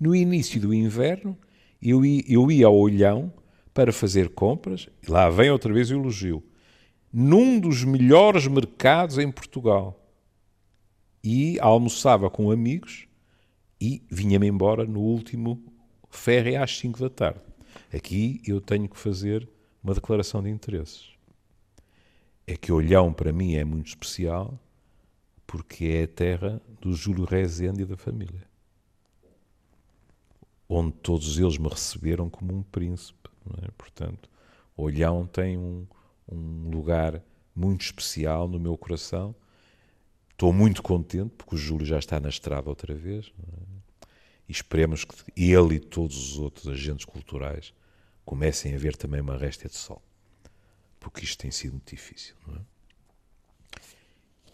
No 0.00 0.16
início 0.16 0.60
do 0.60 0.74
inverno, 0.74 1.38
eu 1.80 2.04
ia, 2.04 2.24
eu 2.26 2.50
ia 2.50 2.66
ao 2.66 2.76
Olhão 2.76 3.32
para 3.72 3.92
fazer 3.92 4.30
compras, 4.30 4.88
e 5.00 5.08
lá 5.08 5.30
vem 5.30 5.48
outra 5.48 5.72
vez 5.72 5.92
o 5.92 5.94
elogio, 5.94 6.42
num 7.12 7.60
dos 7.60 7.84
melhores 7.84 8.48
mercados 8.48 9.16
em 9.16 9.30
Portugal. 9.30 10.04
E 11.22 11.56
almoçava 11.60 12.28
com 12.28 12.50
amigos 12.50 13.06
e 13.80 14.02
vinha-me 14.10 14.48
embora 14.48 14.84
no 14.84 15.00
último 15.00 15.62
ferry 16.10 16.56
às 16.56 16.76
5 16.76 16.98
da 16.98 17.10
tarde. 17.10 17.40
Aqui 17.94 18.40
eu 18.44 18.60
tenho 18.60 18.88
que 18.88 18.98
fazer 18.98 19.48
uma 19.84 19.94
declaração 19.94 20.42
de 20.42 20.50
interesses. 20.50 21.17
É 22.48 22.56
que 22.56 22.72
Olhão 22.72 23.12
para 23.12 23.32
mim 23.32 23.54
é 23.54 23.64
muito 23.64 23.88
especial 23.88 24.58
porque 25.46 25.84
é 25.84 26.02
a 26.02 26.08
terra 26.08 26.62
do 26.80 26.92
Júlio 26.92 27.24
Rezende 27.24 27.82
e 27.82 27.84
da 27.84 27.96
família 27.96 28.48
onde 30.68 30.92
todos 30.92 31.38
eles 31.38 31.56
me 31.56 31.68
receberam 31.68 32.28
como 32.28 32.54
um 32.54 32.62
príncipe. 32.62 33.30
É? 33.62 33.70
Portanto, 33.76 34.28
Olhão 34.76 35.26
tem 35.26 35.56
um, 35.56 35.86
um 36.30 36.68
lugar 36.70 37.22
muito 37.54 37.82
especial 37.82 38.46
no 38.46 38.60
meu 38.60 38.76
coração. 38.76 39.34
Estou 40.30 40.52
muito 40.52 40.82
contente 40.82 41.30
porque 41.36 41.54
o 41.54 41.58
Júlio 41.58 41.86
já 41.86 41.98
está 41.98 42.20
na 42.20 42.28
estrada 42.28 42.68
outra 42.68 42.94
vez. 42.94 43.32
É? 43.42 43.78
E 44.48 44.52
esperemos 44.52 45.04
que 45.04 45.14
ele 45.36 45.76
e 45.76 45.80
todos 45.80 46.32
os 46.32 46.38
outros 46.38 46.68
agentes 46.68 47.04
culturais 47.04 47.72
comecem 48.24 48.74
a 48.74 48.78
ver 48.78 48.96
também 48.96 49.20
uma 49.20 49.36
réstia 49.36 49.68
de 49.68 49.76
sol. 49.76 50.02
Porque 51.00 51.24
isto 51.24 51.38
tem 51.38 51.50
sido 51.50 51.72
muito 51.72 51.90
difícil. 51.90 52.34
É? 52.56 52.60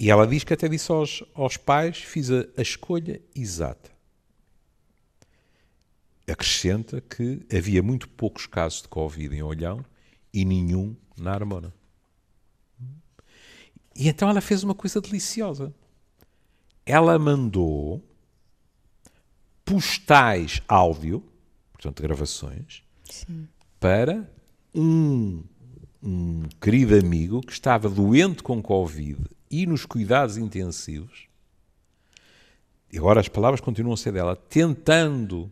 E 0.00 0.10
ela 0.10 0.26
diz 0.26 0.44
que 0.44 0.52
até 0.52 0.68
disse 0.68 0.90
aos, 0.90 1.22
aos 1.34 1.56
pais: 1.56 1.98
fiz 1.98 2.30
a, 2.30 2.46
a 2.56 2.62
escolha 2.62 3.22
exata 3.34 3.94
acrescenta 6.32 7.00
que 7.00 7.46
havia 7.54 7.82
muito 7.82 8.08
poucos 8.08 8.46
casos 8.46 8.82
de 8.82 8.88
Covid 8.88 9.34
em 9.34 9.42
Olhão 9.42 9.84
e 10.32 10.44
nenhum 10.44 10.96
na 11.16 11.32
Armona. 11.32 11.72
E 13.94 14.08
então 14.08 14.28
ela 14.28 14.40
fez 14.40 14.64
uma 14.64 14.74
coisa 14.74 15.00
deliciosa. 15.00 15.72
Ela 16.84 17.18
mandou 17.18 18.02
postais 19.64 20.60
áudio, 20.66 21.22
portanto 21.72 22.02
gravações, 22.02 22.82
Sim. 23.08 23.48
para 23.78 24.28
um, 24.74 25.44
um 26.04 26.42
querido 26.60 26.94
amigo 26.94 27.40
que 27.40 27.52
estava 27.52 27.88
doente 27.88 28.42
com 28.42 28.62
Covid 28.62 29.18
e 29.50 29.66
nos 29.66 29.86
cuidados 29.86 30.36
intensivos. 30.36 31.26
E 32.92 32.98
agora 32.98 33.20
as 33.20 33.28
palavras 33.28 33.60
continuam 33.60 33.94
a 33.94 33.96
ser 33.96 34.12
dela, 34.12 34.36
tentando 34.36 35.50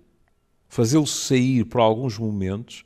fazê-lo 0.69 1.07
sair 1.07 1.65
por 1.65 1.81
alguns 1.81 2.19
momentos 2.19 2.85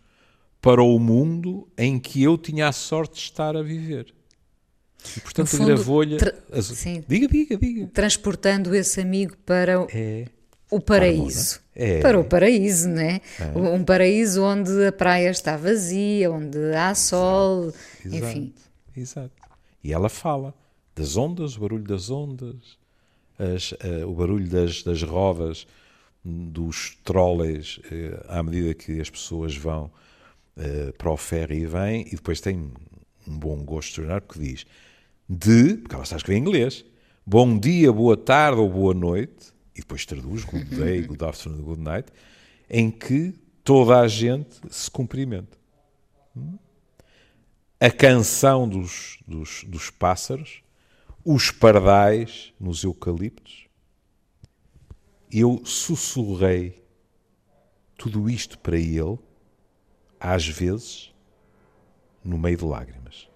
para 0.61 0.83
o 0.83 0.99
mundo 0.99 1.69
em 1.77 1.99
que 1.99 2.23
eu 2.23 2.39
tinha 2.39 2.69
a 2.69 2.73
sorte 2.73 3.15
de 3.15 3.21
estar 3.21 3.57
a 3.57 3.63
viver. 3.63 4.15
E, 5.17 5.21
portanto, 5.21 5.57
gravou-lhe. 5.59 6.17
As... 6.51 6.69
Diga, 7.07 7.29
diga, 7.29 7.57
diga. 7.57 7.87
Transportando 7.89 8.75
esse 8.75 9.01
amigo 9.01 9.37
para 9.45 9.83
o, 9.83 9.87
é. 9.93 10.27
O 10.71 10.81
paraíso. 10.81 11.61
É. 11.75 12.01
Para 12.01 12.19
o 12.19 12.25
paraíso, 12.25 12.89
né? 12.89 13.21
É. 13.39 13.59
Um 13.59 13.85
paraíso 13.85 14.43
onde 14.43 14.87
a 14.87 14.93
praia 14.93 15.31
está 15.31 15.57
vazia, 15.57 16.31
onde 16.31 16.59
há 16.75 16.95
sol, 16.95 17.73
Exato. 18.05 18.17
enfim. 18.17 18.55
Exato. 18.97 19.31
E 19.85 19.93
ela 19.93 20.09
fala 20.09 20.55
das 20.95 21.17
ondas, 21.17 21.57
o 21.57 21.61
barulho 21.61 21.85
das 21.85 22.11
ondas, 22.11 22.79
as, 23.39 23.73
uh, 23.73 24.09
o 24.09 24.15
barulho 24.15 24.49
das, 24.49 24.83
das 24.83 25.03
rodas 25.03 25.67
dos 26.27 26.99
trolleys 27.05 27.79
eh, 27.91 28.21
à 28.29 28.43
medida 28.43 28.75
que 28.75 29.01
as 29.01 29.09
pessoas 29.09 29.57
vão 29.57 29.89
eh, 30.57 30.93
para 30.99 31.11
o 31.11 31.17
ferry 31.17 31.61
e 31.61 31.67
vêm, 31.67 32.07
e 32.09 32.17
depois 32.17 32.41
tem 32.41 32.73
um 33.29 33.39
bom 33.39 33.65
gosto 33.65 33.91
extraordinário 33.91 34.27
porque 34.27 34.41
diz 34.41 34.67
de, 35.29 35.77
porque 35.77 35.95
ela 35.95 36.03
está 36.03 36.17
a 36.17 36.19
escrever 36.19 36.39
em 36.39 36.43
inglês, 36.43 36.85
bom 37.25 37.57
dia, 37.59 37.93
boa 37.93 38.17
tarde 38.17 38.61
ou 38.61 38.69
boa 38.69 38.93
noite, 38.93 39.53
e 39.77 39.81
depois 39.81 40.07
traduz 40.07 40.43
good 40.43 40.65
day, 40.65 41.03
good 41.03 41.23
afternoon, 41.23 41.63
good 41.63 41.81
night, 41.83 42.11
em 42.69 42.91
que 42.91 43.33
toda 43.63 44.01
a 44.01 44.09
gente 44.09 44.59
se 44.71 44.91
cumprimenta. 44.91 45.59
A 47.79 47.91
canção 47.91 48.67
dos, 48.67 49.19
dos, 49.29 49.65
dos 49.65 49.91
pássaros, 49.91 50.63
os 51.23 51.51
pardais 51.51 52.55
nos 52.59 52.83
eucaliptos. 52.85 53.67
Eu 55.31 55.61
sussurrei 55.67 56.83
tudo 57.99 58.31
isto 58.31 58.59
para 58.59 58.79
ele, 58.79 59.19
às 60.19 60.47
vezes, 60.47 61.13
no 62.25 62.39
meio 62.39 62.57
de 62.57 62.65
lágrimas. 62.65 63.29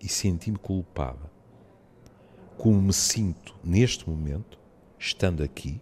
E 0.00 0.08
senti-me 0.08 0.58
culpada. 0.58 1.30
Como 2.58 2.82
me 2.82 2.92
sinto 2.92 3.54
neste 3.62 4.08
momento, 4.08 4.63
estando 5.04 5.42
aqui 5.42 5.80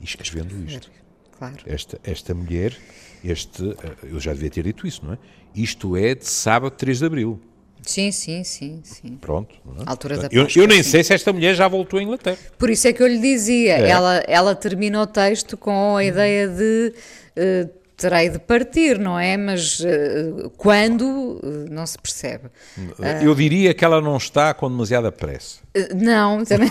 e 0.00 0.04
escrevendo 0.04 0.54
isto. 0.66 0.90
Claro. 1.36 1.56
Esta, 1.66 2.00
esta 2.02 2.34
mulher, 2.34 2.74
este, 3.24 3.76
eu 4.04 4.18
já 4.20 4.32
devia 4.32 4.50
ter 4.50 4.62
dito 4.64 4.86
isso, 4.86 5.04
não 5.04 5.14
é? 5.14 5.18
Isto 5.54 5.96
é 5.96 6.14
de 6.14 6.26
sábado 6.26 6.72
3 6.74 6.98
de 7.00 7.04
abril. 7.04 7.40
Sim, 7.82 8.10
sim, 8.10 8.42
sim, 8.42 8.80
sim. 8.82 9.16
Pronto. 9.20 9.54
É? 9.78 9.82
Altura 9.86 10.16
da 10.16 10.28
eu, 10.32 10.44
Páscoa, 10.44 10.62
eu 10.62 10.66
nem 10.66 10.82
sim. 10.82 10.90
sei 10.90 11.04
se 11.04 11.12
esta 11.14 11.32
mulher 11.32 11.54
já 11.54 11.68
voltou 11.68 12.00
à 12.00 12.02
Inglaterra. 12.02 12.38
Por 12.58 12.70
isso 12.70 12.88
é 12.88 12.92
que 12.92 13.02
eu 13.02 13.06
lhe 13.06 13.18
dizia, 13.18 13.78
É. 13.78 13.88
ela, 13.88 14.16
ela 14.26 14.54
termina 14.54 15.00
o 15.02 15.06
texto 15.06 15.56
com 15.56 15.96
a 15.96 16.04
ideia 16.04 16.48
de 16.48 16.94
eh, 17.36 17.68
terei 17.96 18.28
de 18.28 18.38
partir, 18.38 18.98
não 18.98 19.18
é? 19.18 19.36
Mas 19.36 19.82
eh, 19.84 20.48
quando, 20.56 21.40
eh, 21.42 21.70
não 21.70 21.86
se 21.86 21.96
percebe. 21.98 22.50
Eu 23.22 23.34
diria 23.34 23.72
que 23.72 23.84
ela 23.84 24.00
não 24.00 24.16
está 24.18 24.52
com 24.52 24.70
demasiada 24.70 25.10
pressa. 25.10 25.60
Eh, 25.74 25.94
Não, 25.94 26.44
também 26.44 26.68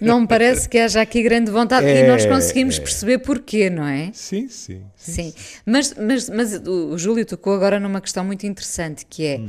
não 0.00 0.20
me 0.20 0.26
parece 0.28 0.68
que 0.68 0.78
haja 0.78 1.00
aqui 1.00 1.22
grande 1.22 1.50
vontade 1.50 1.86
e 1.86 1.90
É, 1.90 2.08
nós 2.08 2.24
conseguimos 2.26 2.78
é. 2.78 2.80
perceber 2.80 3.18
porquê, 3.18 3.68
não 3.68 3.86
é? 3.86 4.10
Sim, 4.12 4.48
sim. 4.48 4.82
Sim, 4.96 5.32
mas, 5.64 5.94
mas, 5.94 6.28
mas 6.28 6.54
o 6.54 6.86
o 6.96 6.98
Júlio 6.98 7.24
tocou 7.26 7.52
agora 7.54 7.78
numa 7.80 8.00
questão 8.00 8.24
muito 8.24 8.46
interessante 8.46 9.04
que 9.08 9.24
é 9.26 9.40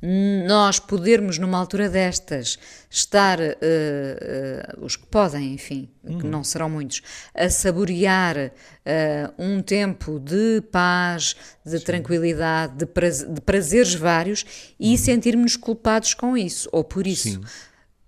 nós 0.00 0.78
podermos 0.78 1.38
numa 1.38 1.58
altura 1.58 1.88
destas 1.88 2.58
estar, 2.88 3.40
eh, 3.40 3.56
eh, 3.60 4.74
os 4.80 4.94
que 4.94 5.06
podem, 5.06 5.54
enfim, 5.54 5.88
que 6.04 6.26
não 6.26 6.44
serão 6.44 6.70
muitos, 6.70 7.02
a 7.34 7.50
saborear 7.50 8.52
eh, 8.84 9.30
um 9.36 9.60
tempo 9.60 10.20
de 10.20 10.62
paz, 10.70 11.34
de 11.66 11.80
tranquilidade, 11.80 12.76
de, 12.76 12.86
de 13.34 13.40
prazeres 13.40 13.94
vários 13.94 14.44
e 14.78 14.96
sentirmos-nos 14.96 15.56
culpados 15.56 16.14
com 16.14 16.36
isso, 16.36 16.68
ou 16.72 16.84
por 16.84 17.06
isso 17.06 17.30
Sim. 17.30 17.40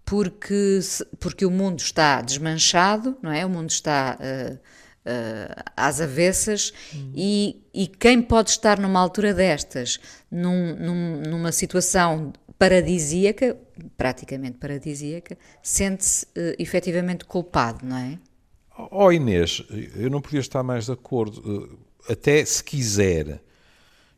porque, 0.04 0.78
porque 1.18 1.44
o 1.44 1.50
mundo 1.50 1.80
está 1.80 2.22
desmanchado, 2.22 3.16
não 3.20 3.32
é? 3.32 3.44
O 3.44 3.50
mundo 3.50 3.70
está 3.70 4.16
eh, 4.20 4.58
eh, 5.04 5.54
às 5.76 6.00
avessas 6.00 6.72
e, 7.14 7.62
e 7.72 7.86
quem 7.86 8.20
pode 8.22 8.50
estar 8.50 8.78
numa 8.78 9.00
altura 9.00 9.32
destas, 9.34 9.98
num- 10.30 10.76
num- 10.76 11.20
numa 11.22 11.52
situação 11.52 12.32
paradisíaca, 12.58 13.56
praticamente 13.96 14.58
paradisíaca, 14.58 15.36
sente-se 15.62 16.26
eh, 16.36 16.56
efetivamente 16.58 17.24
culpado, 17.24 17.84
não 17.86 17.96
é? 17.96 18.18
Oh 18.90 19.10
Inês, 19.12 19.62
eu 19.96 20.08
não 20.10 20.20
podia 20.20 20.40
estar 20.40 20.62
mais 20.62 20.86
de 20.86 20.92
acordo. 20.92 21.78
Eh, 22.08 22.12
Até 22.12 22.44
se 22.44 22.62
quiser 22.64 23.40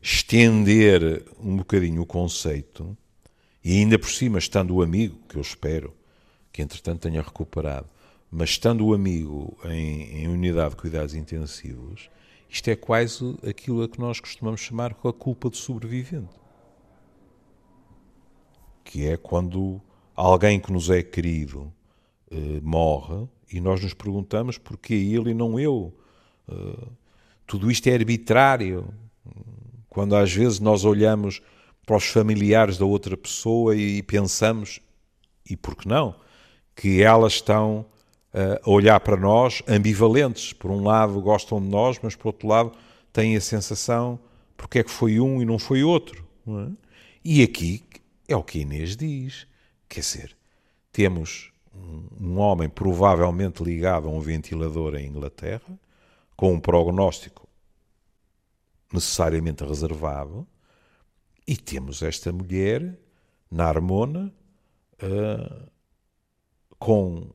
estender 0.01 1.23
um 1.39 1.57
bocadinho 1.57 2.01
o 2.01 2.05
conceito, 2.05 2.97
e 3.63 3.77
ainda 3.79 3.97
por 3.97 4.09
cima, 4.09 4.37
estando 4.39 4.75
o 4.75 4.81
amigo, 4.81 5.17
que 5.29 5.37
eu 5.37 5.41
espero 5.41 5.93
que 6.51 6.61
entretanto 6.61 7.01
tenha 7.01 7.21
recuperado, 7.21 7.87
mas 8.35 8.49
estando 8.49 8.83
o 8.83 8.95
amigo 8.95 9.55
em, 9.63 10.23
em 10.23 10.27
unidade 10.27 10.71
de 10.71 10.77
cuidados 10.77 11.13
intensivos, 11.13 12.09
isto 12.49 12.67
é 12.67 12.75
quase 12.75 13.37
aquilo 13.47 13.83
a 13.83 13.87
que 13.87 13.99
nós 13.99 14.19
costumamos 14.19 14.59
chamar 14.59 14.91
a 14.91 15.13
culpa 15.13 15.51
do 15.51 15.55
sobrevivente. 15.55 16.33
Que 18.83 19.05
é 19.05 19.17
quando 19.17 19.79
alguém 20.15 20.59
que 20.59 20.71
nos 20.71 20.89
é 20.89 21.03
querido 21.03 21.71
eh, 22.31 22.59
morre 22.63 23.27
e 23.51 23.61
nós 23.61 23.83
nos 23.83 23.93
perguntamos 23.93 24.57
porquê 24.57 24.95
ele 24.95 25.29
e 25.29 25.35
não 25.35 25.59
eu. 25.59 25.93
Eh, 26.49 26.87
tudo 27.45 27.69
isto 27.69 27.85
é 27.85 27.93
arbitrário. 27.93 28.91
Quando 29.87 30.15
às 30.15 30.33
vezes 30.33 30.59
nós 30.59 30.83
olhamos 30.85 31.39
para 31.85 31.97
os 31.97 32.05
familiares 32.05 32.79
da 32.79 32.85
outra 32.85 33.15
pessoa 33.15 33.75
e 33.75 34.01
pensamos, 34.01 34.79
e 35.47 35.55
por 35.55 35.75
que 35.75 35.87
não, 35.87 36.15
que 36.75 37.03
elas 37.03 37.33
estão 37.33 37.85
a 38.33 38.69
olhar 38.69 38.99
para 38.99 39.15
nós 39.15 39.61
ambivalentes. 39.67 40.53
Por 40.53 40.71
um 40.71 40.83
lado 40.83 41.21
gostam 41.21 41.61
de 41.61 41.67
nós, 41.67 41.99
mas 42.01 42.15
por 42.15 42.29
outro 42.29 42.47
lado 42.47 42.71
têm 43.11 43.35
a 43.35 43.41
sensação 43.41 44.19
porque 44.57 44.79
é 44.79 44.83
que 44.83 44.91
foi 44.91 45.19
um 45.19 45.41
e 45.41 45.45
não 45.45 45.59
foi 45.59 45.83
outro. 45.83 46.25
não 46.45 46.61
é? 46.61 46.69
E 47.23 47.43
aqui 47.43 47.83
é 48.27 48.35
o 48.35 48.43
que 48.43 48.59
Inês 48.59 48.95
diz. 48.95 49.47
Quer 49.87 49.99
dizer, 49.99 50.37
temos 50.91 51.51
um, 52.19 52.37
homem 52.39 52.69
provavelmente 52.69 53.63
ligado 53.63 54.07
a 54.07 54.11
um 54.11 54.19
ventilador 54.19 54.95
em 54.95 55.07
Inglaterra, 55.07 55.79
com 56.35 56.53
um 56.53 56.59
prognóstico 56.59 57.47
necessariamente 58.91 59.63
reservado, 59.63 60.47
e 61.47 61.57
temos 61.57 62.01
esta 62.01 62.31
mulher 62.31 62.97
na 63.49 63.65
Armona, 63.65 64.33
ah, 65.01 65.67
com, 66.79 67.29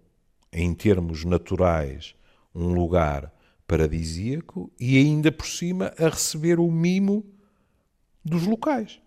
em 0.52 0.72
termos 0.74 1.24
naturais, 1.24 2.14
um 2.54 2.72
lugar 2.72 3.32
paradisíaco 3.66 4.70
e 4.80 4.96
ainda 4.98 5.30
por 5.30 5.46
cima 5.46 5.92
a 5.98 6.08
receber 6.08 6.58
o 6.58 6.70
mimo 6.70 7.24
dos 8.24 8.44
locais. 8.46 9.00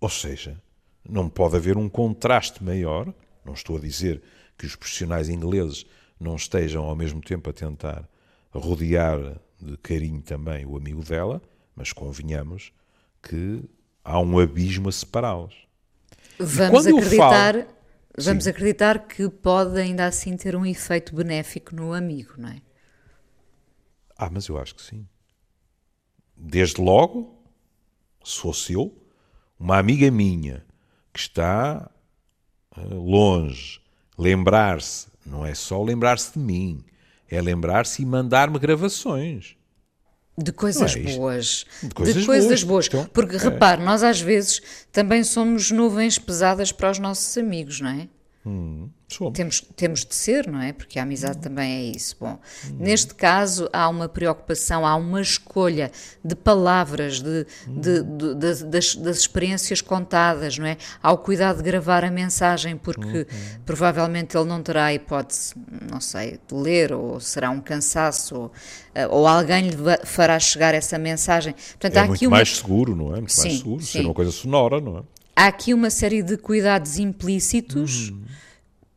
Ou 0.00 0.08
seja, 0.08 0.60
não 1.08 1.28
pode 1.28 1.56
haver 1.56 1.76
um 1.76 1.88
contraste 1.88 2.62
maior. 2.62 3.12
Não 3.44 3.52
estou 3.54 3.76
a 3.76 3.80
dizer 3.80 4.22
que 4.56 4.66
os 4.66 4.76
profissionais 4.76 5.28
ingleses 5.28 5.84
não 6.18 6.36
estejam 6.36 6.84
ao 6.84 6.94
mesmo 6.96 7.20
tempo 7.20 7.50
a 7.50 7.52
tentar 7.52 8.08
rodear 8.52 9.18
de 9.60 9.76
carinho 9.78 10.22
também 10.22 10.64
o 10.64 10.76
amigo 10.76 11.02
dela, 11.04 11.42
mas 11.74 11.92
convenhamos 11.92 12.72
que 13.22 13.62
há 14.04 14.20
um 14.20 14.38
abismo 14.38 14.88
a 14.88 14.92
separá-los. 14.92 15.54
Vamos 16.38 16.86
acreditar, 16.86 17.54
falo- 17.54 17.66
vamos 18.18 18.44
Sim. 18.44 18.50
acreditar 18.50 19.06
que 19.06 19.28
pode 19.28 19.78
ainda 19.78 20.06
assim 20.06 20.36
ter 20.36 20.54
um 20.56 20.64
efeito 20.64 21.14
benéfico 21.14 21.74
no 21.74 21.92
amigo, 21.92 22.34
não 22.38 22.48
é? 22.48 22.62
Ah, 24.16 24.30
mas 24.30 24.46
eu 24.46 24.58
acho 24.58 24.74
que 24.74 24.82
sim. 24.82 25.06
Desde 26.36 26.80
logo, 26.80 27.42
se 28.24 28.38
fosse 28.38 28.72
eu, 28.72 28.96
uma 29.58 29.78
amiga 29.78 30.10
minha 30.10 30.64
que 31.12 31.18
está 31.20 31.90
eh, 32.76 32.80
longe, 32.84 33.80
lembrar-se, 34.16 35.08
não 35.24 35.44
é 35.44 35.54
só 35.54 35.82
lembrar-se 35.82 36.34
de 36.34 36.38
mim, 36.38 36.84
é 37.28 37.40
lembrar-se 37.40 38.02
e 38.02 38.06
mandar-me 38.06 38.58
gravações. 38.58 39.56
De 40.36 40.50
coisas 40.52 40.96
é 40.96 41.16
boas. 41.16 41.64
De 41.82 42.24
coisas 42.26 42.64
boas, 42.64 42.86
então, 42.86 43.04
Porque 43.12 43.36
repare, 43.36 43.82
nós 43.82 44.02
às 44.02 44.20
vezes 44.20 44.60
também 44.90 45.22
somos 45.22 45.70
nuvens 45.70 46.18
pesadas 46.18 46.72
para 46.72 46.90
os 46.90 46.98
nossos 46.98 47.38
amigos, 47.38 47.80
não 47.80 47.90
é? 47.90 48.08
Somos. 49.08 49.32
Temos, 49.34 49.60
temos 49.76 50.04
de 50.04 50.14
ser, 50.14 50.46
não 50.50 50.60
é? 50.60 50.72
Porque 50.72 50.98
a 50.98 51.02
amizade 51.02 51.38
também 51.38 51.72
é 51.72 51.82
isso. 51.96 52.16
Bom, 52.20 52.38
neste 52.78 53.14
caso 53.14 53.68
há 53.72 53.88
uma 53.88 54.08
preocupação, 54.08 54.84
há 54.86 54.94
uma 54.96 55.20
escolha 55.22 55.90
de 56.24 56.34
palavras, 56.34 57.20
de, 57.22 57.46
de- 57.66 58.02
de- 58.02 58.34
das, 58.34 58.62
das- 58.62 58.96
das 58.96 59.18
experiências 59.18 59.80
contadas, 59.80 60.58
não 60.58 60.66
é? 60.66 60.76
Há 61.02 61.12
o 61.12 61.18
cuidado 61.18 61.58
de 61.58 61.62
gravar 61.62 62.04
a 62.04 62.10
mensagem, 62.10 62.76
porque 62.76 63.26
provavelmente 63.64 64.36
ele 64.36 64.46
não 64.48 64.62
terá 64.62 64.86
a 64.86 64.94
hipótese, 64.94 65.54
não 65.90 66.00
sei, 66.00 66.38
de 66.46 66.54
ler, 66.54 66.92
ou 66.92 67.18
será 67.20 67.50
um 67.50 67.60
cansaço, 67.60 68.34
ou, 68.36 68.52
eh, 68.94 69.06
ou 69.06 69.26
alguém 69.26 69.68
lhe 69.70 69.76
fará 70.04 70.38
chegar 70.38 70.74
essa 70.74 70.98
mensagem. 70.98 71.54
Portanto, 71.54 71.96
É 71.96 72.00
há 72.00 72.04
muito 72.06 72.16
aqui 72.18 72.26
uma 72.26 72.36
mais 72.36 72.56
seguro, 72.56 72.94
não 72.94 73.06
é? 73.14 73.20
Muito 73.20 73.36
mais 73.36 73.52
Sim, 73.52 73.56
seguro, 73.58 73.82
ser 73.82 73.98
sim. 73.98 74.04
uma 74.04 74.14
coisa 74.14 74.30
sonora, 74.30 74.80
não 74.80 74.98
é? 74.98 75.02
Há 75.34 75.46
aqui 75.46 75.74
uma 75.74 75.90
série 75.90 76.22
de 76.22 76.36
cuidados 76.36 76.98
implícitos 76.98 78.12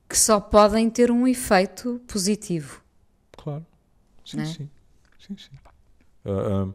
que 0.07 0.17
só 0.17 0.39
podem 0.39 0.89
ter 0.89 1.11
um 1.11 1.27
efeito 1.27 2.01
positivo. 2.07 2.81
Claro. 3.33 3.65
Sim, 4.25 4.41
é? 4.41 4.45
sim. 4.45 4.69
sim, 5.19 5.37
sim. 5.37 5.57
Ah, 6.25 6.67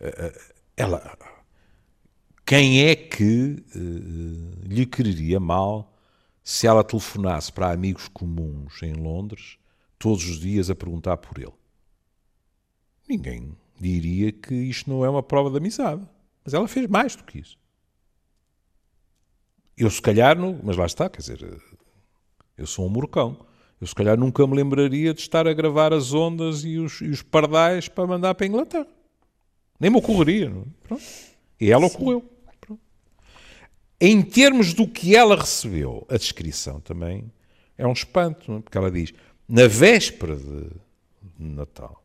ah, 0.00 0.04
ah, 0.04 0.52
ela. 0.76 1.18
Quem 2.44 2.86
é 2.86 2.94
que 2.94 3.62
eh, 3.74 4.66
lhe 4.66 4.86
quereria 4.86 5.38
mal 5.38 5.94
se 6.42 6.66
ela 6.66 6.82
telefonasse 6.82 7.52
para 7.52 7.70
amigos 7.70 8.08
comuns 8.08 8.82
em 8.82 8.94
Londres 8.94 9.58
todos 9.98 10.24
os 10.24 10.40
dias 10.40 10.70
a 10.70 10.74
perguntar 10.74 11.18
por 11.18 11.38
ele? 11.38 11.52
Ninguém 13.08 13.54
diria 13.78 14.32
que 14.32 14.54
isto 14.54 14.88
não 14.88 15.04
é 15.04 15.10
uma 15.10 15.22
prova 15.22 15.50
de 15.50 15.58
amizade. 15.58 16.06
Mas 16.44 16.54
ela 16.54 16.66
fez 16.66 16.86
mais 16.86 17.14
do 17.14 17.24
que 17.24 17.38
isso. 17.38 17.58
Eu, 19.78 19.88
se 19.90 20.02
calhar, 20.02 20.36
não, 20.36 20.58
mas 20.62 20.76
lá 20.76 20.86
está, 20.86 21.08
quer 21.08 21.20
dizer, 21.20 21.62
eu 22.56 22.66
sou 22.66 22.86
um 22.86 22.88
morcão. 22.88 23.46
Eu, 23.80 23.86
se 23.86 23.94
calhar, 23.94 24.18
nunca 24.18 24.44
me 24.46 24.56
lembraria 24.56 25.14
de 25.14 25.20
estar 25.20 25.46
a 25.46 25.52
gravar 25.52 25.92
as 25.92 26.12
ondas 26.12 26.64
e 26.64 26.78
os, 26.78 27.00
e 27.00 27.08
os 27.08 27.22
pardais 27.22 27.88
para 27.88 28.06
mandar 28.06 28.34
para 28.34 28.44
a 28.44 28.48
Inglaterra. 28.48 28.88
Nem 29.78 29.90
me 29.90 29.98
ocorreria. 29.98 30.52
E 31.60 31.70
ela 31.70 31.86
ocorreu. 31.86 32.28
Pronto. 32.60 32.80
Em 34.00 34.20
termos 34.20 34.74
do 34.74 34.88
que 34.88 35.14
ela 35.14 35.36
recebeu, 35.36 36.04
a 36.08 36.16
descrição 36.16 36.80
também 36.80 37.30
é 37.76 37.86
um 37.86 37.92
espanto, 37.92 38.52
é? 38.52 38.60
porque 38.60 38.76
ela 38.76 38.90
diz, 38.90 39.14
na 39.48 39.68
véspera 39.68 40.34
de 40.34 40.70
Natal. 41.38 42.04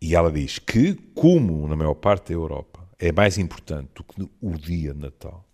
E 0.00 0.16
ela 0.16 0.32
diz 0.32 0.58
que, 0.58 0.94
como 1.14 1.68
na 1.68 1.76
maior 1.76 1.94
parte 1.94 2.28
da 2.28 2.34
Europa 2.34 2.88
é 2.98 3.12
mais 3.12 3.36
importante 3.36 3.90
do 3.94 4.04
que 4.04 4.28
o 4.40 4.56
dia 4.56 4.94
de 4.94 5.00
Natal, 5.00 5.46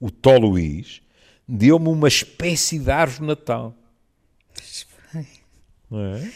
o 0.00 0.10
Tó 0.10 0.36
Luís 0.36 1.02
deu-me 1.46 1.88
uma 1.88 2.08
espécie 2.08 2.78
de 2.78 2.90
árvore 2.90 3.20
de 3.20 3.26
Natal. 3.26 3.74
É? 5.90 6.30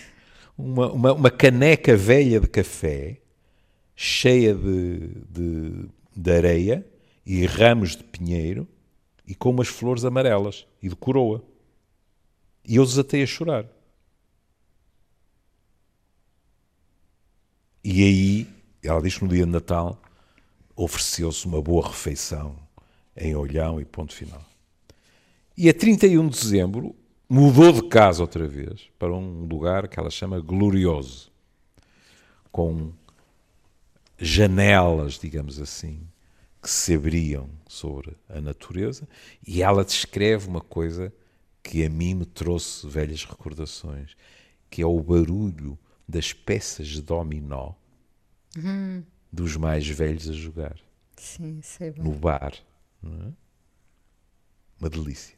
uma, 0.56 0.90
uma, 0.92 1.12
uma, 1.12 1.30
caneca 1.30 1.94
velha 1.94 2.40
de 2.40 2.48
café, 2.48 3.20
cheia 3.94 4.54
de, 4.54 5.08
de, 5.28 5.88
de 6.16 6.32
areia 6.32 6.86
e 7.26 7.44
ramos 7.44 7.94
de 7.94 8.02
pinheiro 8.02 8.66
e 9.26 9.34
com 9.34 9.50
umas 9.50 9.68
flores 9.68 10.04
amarelas 10.04 10.66
e 10.82 10.88
de 10.88 10.96
coroa. 10.96 11.44
E 12.64 12.76
eu 12.76 12.84
desatei 12.84 13.22
a 13.22 13.26
chorar. 13.26 13.66
E 17.84 18.02
aí, 18.02 18.48
ela 18.82 19.02
diz 19.02 19.18
que 19.18 19.24
no 19.24 19.30
dia 19.30 19.44
de 19.44 19.50
Natal 19.50 20.00
ofereceu-se 20.76 21.44
uma 21.46 21.60
boa 21.60 21.88
refeição 21.88 22.61
em 23.16 23.34
Olhão 23.34 23.80
e 23.80 23.84
ponto 23.84 24.14
final. 24.14 24.44
E 25.56 25.68
a 25.68 25.74
31 25.74 26.28
de 26.28 26.40
dezembro 26.40 26.96
mudou 27.28 27.72
de 27.72 27.88
casa 27.88 28.22
outra 28.22 28.46
vez 28.46 28.88
para 28.98 29.12
um 29.12 29.44
lugar 29.44 29.88
que 29.88 29.98
ela 29.98 30.10
chama 30.10 30.40
Glorioso, 30.40 31.30
com 32.50 32.92
janelas, 34.18 35.18
digamos 35.18 35.60
assim, 35.60 36.06
que 36.62 36.70
se 36.70 36.94
abriam 36.94 37.48
sobre 37.66 38.16
a 38.28 38.40
natureza, 38.40 39.08
e 39.46 39.62
ela 39.62 39.84
descreve 39.84 40.46
uma 40.48 40.60
coisa 40.60 41.12
que 41.62 41.84
a 41.84 41.90
mim 41.90 42.14
me 42.14 42.24
trouxe 42.24 42.86
velhas 42.86 43.24
recordações, 43.24 44.14
que 44.70 44.82
é 44.82 44.86
o 44.86 45.00
barulho 45.00 45.78
das 46.06 46.32
peças 46.32 46.88
de 46.88 47.02
dominó 47.02 47.72
uhum. 48.56 49.02
dos 49.32 49.56
mais 49.56 49.86
velhos 49.88 50.28
a 50.28 50.32
jogar. 50.32 50.76
Sim, 51.16 51.60
sei 51.62 51.90
bem. 51.90 52.04
No 52.04 52.12
bar. 52.12 52.52
É? 53.04 53.32
Uma 54.80 54.90
delícia. 54.90 55.36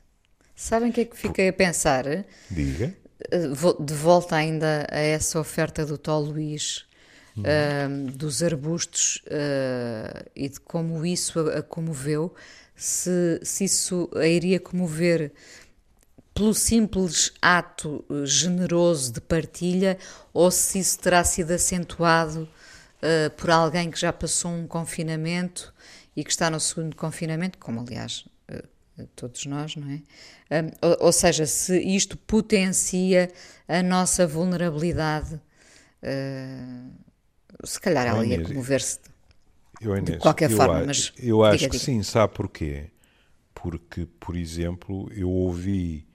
Sabem 0.55 0.90
o 0.90 0.92
que 0.92 1.00
é 1.03 1.05
que 1.05 1.16
fiquei 1.16 1.48
a 1.48 1.53
pensar? 1.53 2.05
Diga. 2.50 2.96
Eh, 3.31 3.48
de 3.81 3.94
volta 3.94 4.37
ainda 4.37 4.87
a 4.90 4.98
essa 4.98 5.38
oferta 5.38 5.85
do 5.85 5.98
Tó 5.98 6.18
Luís, 6.18 6.87
uh, 7.38 8.11
dos 8.12 8.42
arbustos 8.42 9.22
uh, 9.27 10.31
e 10.35 10.48
de 10.48 10.61
como 10.61 11.05
isso 11.05 11.40
a, 11.40 11.59
a 11.59 11.62
comoveu, 11.62 12.35
se, 12.77 13.40
se 13.42 13.64
isso 13.64 14.09
a 14.14 14.27
iria 14.27 14.61
comover 14.61 15.33
pelo 16.35 16.53
simples 16.53 17.33
ato 17.40 18.05
generoso 18.24 19.12
de 19.12 19.20
partilha 19.20 19.96
ou 20.33 20.50
se 20.50 20.81
isso 20.81 20.98
terá 20.98 21.22
sido 21.22 21.53
acentuado 21.53 22.48
uh, 22.98 23.31
por 23.37 23.50
alguém 23.50 23.90
que 23.90 23.98
já 23.98 24.12
passou 24.12 24.50
um 24.50 24.66
confinamento 24.66 25.72
e 26.16 26.24
que 26.24 26.31
está 26.31 26.50
no 26.50 26.61
segundo 26.61 26.94
confinamento, 26.96 27.59
como 27.59 27.81
aliás 27.81 28.27
uh, 28.50 29.07
todos 29.16 29.44
nós, 29.46 29.77
não 29.77 29.90
é? 29.90 30.03
Ou, 30.81 31.07
ou, 31.07 31.12
seja, 31.12 31.46
se 31.46 31.79
isto 31.81 32.16
potencia 32.16 33.31
a 33.66 33.83
nossa 33.83 34.27
vulnerabilidade, 34.27 35.35
uh, 35.35 36.92
se 37.64 37.81
calhar 37.81 38.07
ela 38.07 38.24
ia 38.24 38.42
comover-se 38.42 39.00
de 40.05 40.18
qualquer 40.18 40.50
eu 40.50 40.57
forma, 40.57 40.85
mas 40.87 41.12
eu 41.18 41.44
acho 41.44 41.59
diga, 41.59 41.70
que 41.70 41.79
diga. 41.79 41.85
sim, 41.85 42.03
sabe 42.03 42.35
porquê? 42.35 42.90
Porque, 43.55 44.07
por 44.07 44.37
exemplo, 44.37 45.11
eu 45.12 45.31
ouvi 45.31 46.07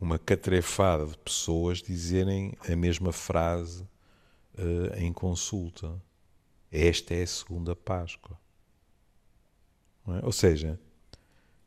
uma 0.00 0.18
catrefada 0.18 1.06
de 1.06 1.18
pessoas 1.18 1.82
dizerem 1.82 2.54
a 2.68 2.76
mesma 2.76 3.12
frase 3.12 3.82
uh, 3.82 4.96
em 4.96 5.12
consulta. 5.12 6.00
Esta 6.70 7.14
é 7.14 7.22
a 7.22 7.26
segunda 7.26 7.74
Páscoa. 7.74 8.38
É? 10.16 10.24
Ou 10.24 10.32
seja, 10.32 10.78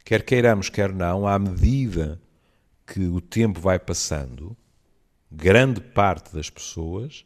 quer 0.03 0.23
queiramos, 0.23 0.69
quer 0.69 0.93
não, 0.93 1.27
à 1.27 1.37
medida 1.37 2.21
que 2.85 3.07
o 3.07 3.21
tempo 3.21 3.59
vai 3.59 3.79
passando, 3.79 4.55
grande 5.31 5.79
parte 5.79 6.33
das 6.33 6.49
pessoas, 6.49 7.25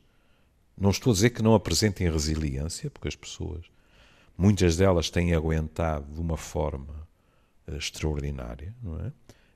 não 0.77 0.89
estou 0.91 1.11
a 1.11 1.13
dizer 1.13 1.29
que 1.31 1.41
não 1.41 1.55
apresentem 1.55 2.09
resiliência, 2.09 2.89
porque 2.89 3.07
as 3.07 3.15
pessoas, 3.15 3.65
muitas 4.37 4.75
delas 4.75 5.09
têm 5.09 5.33
aguentado 5.33 6.13
de 6.13 6.19
uma 6.19 6.37
forma 6.37 7.07
uh, 7.67 7.75
extraordinária, 7.75 8.75
não 8.83 8.99
é? 8.99 9.11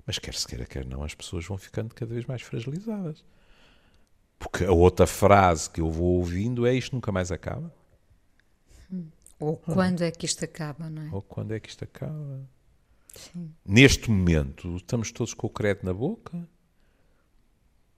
Mas 0.06 0.18
quer 0.18 0.34
se 0.34 0.48
queira, 0.48 0.66
quer 0.66 0.86
não, 0.86 1.04
as 1.04 1.14
pessoas 1.14 1.46
vão 1.46 1.58
ficando 1.58 1.94
cada 1.94 2.12
vez 2.12 2.26
mais 2.26 2.42
fragilizadas. 2.42 3.24
Porque 4.40 4.64
a 4.64 4.72
outra 4.72 5.06
frase 5.06 5.70
que 5.70 5.82
eu 5.82 5.92
vou 5.92 6.18
ouvindo 6.18 6.66
é 6.66 6.74
isto 6.74 6.96
nunca 6.96 7.12
mais 7.12 7.32
acaba. 7.32 7.72
Ou 9.40 9.58
quando 9.58 10.04
é 10.04 10.12
que 10.12 10.26
isto 10.26 10.44
acaba, 10.44 10.90
não 10.90 11.02
é? 11.02 11.10
Ou 11.12 11.22
quando 11.22 11.54
é 11.54 11.60
que 11.60 11.70
isto 11.70 11.84
acaba. 11.84 12.42
Sim. 13.16 13.52
Neste 13.66 14.12
momento, 14.12 14.76
estamos 14.76 15.12
todos 15.12 15.34
com 15.34 15.48
o 15.48 15.50
crédito 15.50 15.86
na 15.86 15.94
boca. 15.94 16.48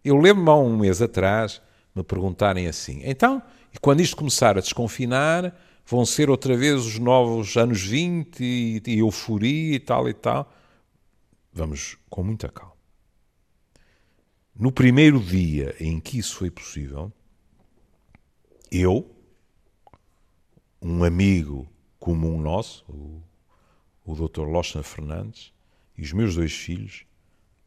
Eu 0.04 0.17
lembro-me 0.17 0.49
há 0.49 0.56
um 0.56 0.77
mês 0.77 1.01
atrás 1.01 1.62
me 1.95 2.04
perguntarem 2.04 2.67
assim: 2.67 3.01
então, 3.04 3.41
e 3.73 3.80
quando 3.80 4.01
isto 4.01 4.15
começar 4.15 4.58
a 4.58 4.62
desconfinar, 4.62 5.56
vão 5.86 6.06
ser 6.06 6.30
outra 6.30 6.56
vez 6.56 6.86
os 6.86 6.99
novos 6.99 7.58
anos 7.58 7.82
20 7.82 8.39
e, 8.39 8.82
e 8.86 8.99
euforia 8.99 9.75
e 9.75 9.80
tal 9.80 10.08
e 10.08 10.13
tal 10.13 10.51
vamos 11.54 11.97
com 12.10 12.23
muita 12.23 12.49
calma. 12.49 12.75
No 14.56 14.71
primeiro 14.71 15.19
dia 15.19 15.75
em 15.80 15.99
que 15.99 16.19
isso 16.19 16.36
foi 16.36 16.51
possível, 16.51 17.12
eu, 18.71 19.10
um 20.82 21.04
amigo 21.04 21.72
comum 22.00 22.41
nosso, 22.41 22.84
o, 22.89 23.22
o 24.04 24.15
Dr. 24.15 24.41
Lochner 24.41 24.84
Fernandes, 24.84 25.54
e 25.98 26.02
os 26.02 26.12
meus 26.12 26.36
dois 26.36 26.54
filhos, 26.54 27.06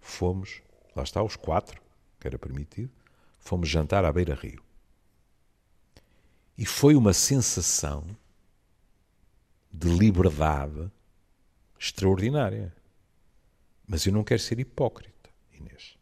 fomos, 0.01 0.61
lá 0.97 1.03
está, 1.03 1.23
os 1.23 1.37
quatro, 1.37 1.81
que 2.19 2.27
era 2.27 2.39
permitido, 2.39 2.91
fomos 3.39 3.69
jantar 3.69 4.05
à 4.05 4.13
beira-rio. 4.13 4.63
E 6.57 6.67
foi 6.67 6.95
uma 6.97 7.13
sensação 7.13 8.05
de 9.73 9.89
liberdade 9.89 10.91
extraordinária. 11.79 12.75
Mas 13.87 14.07
eu 14.07 14.13
não 14.13 14.25
quero 14.25 14.41
ser 14.41 14.59
hipócrita, 14.59 15.31
Inês. 15.53 15.99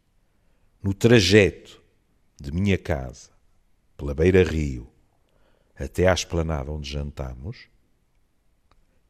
No 0.81 0.93
trajeto 0.93 1.81
de 2.39 2.51
minha 2.51 2.77
casa, 2.77 3.31
pela 3.97 4.13
beira-rio, 4.13 4.92
até 5.83 6.07
à 6.07 6.13
esplanada 6.13 6.71
onde 6.71 6.89
jantamos, 6.89 7.67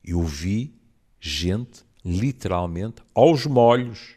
eu 0.04 0.22
vi 0.24 0.74
gente 1.20 1.84
literalmente 2.04 3.02
aos 3.14 3.46
molhos, 3.46 4.16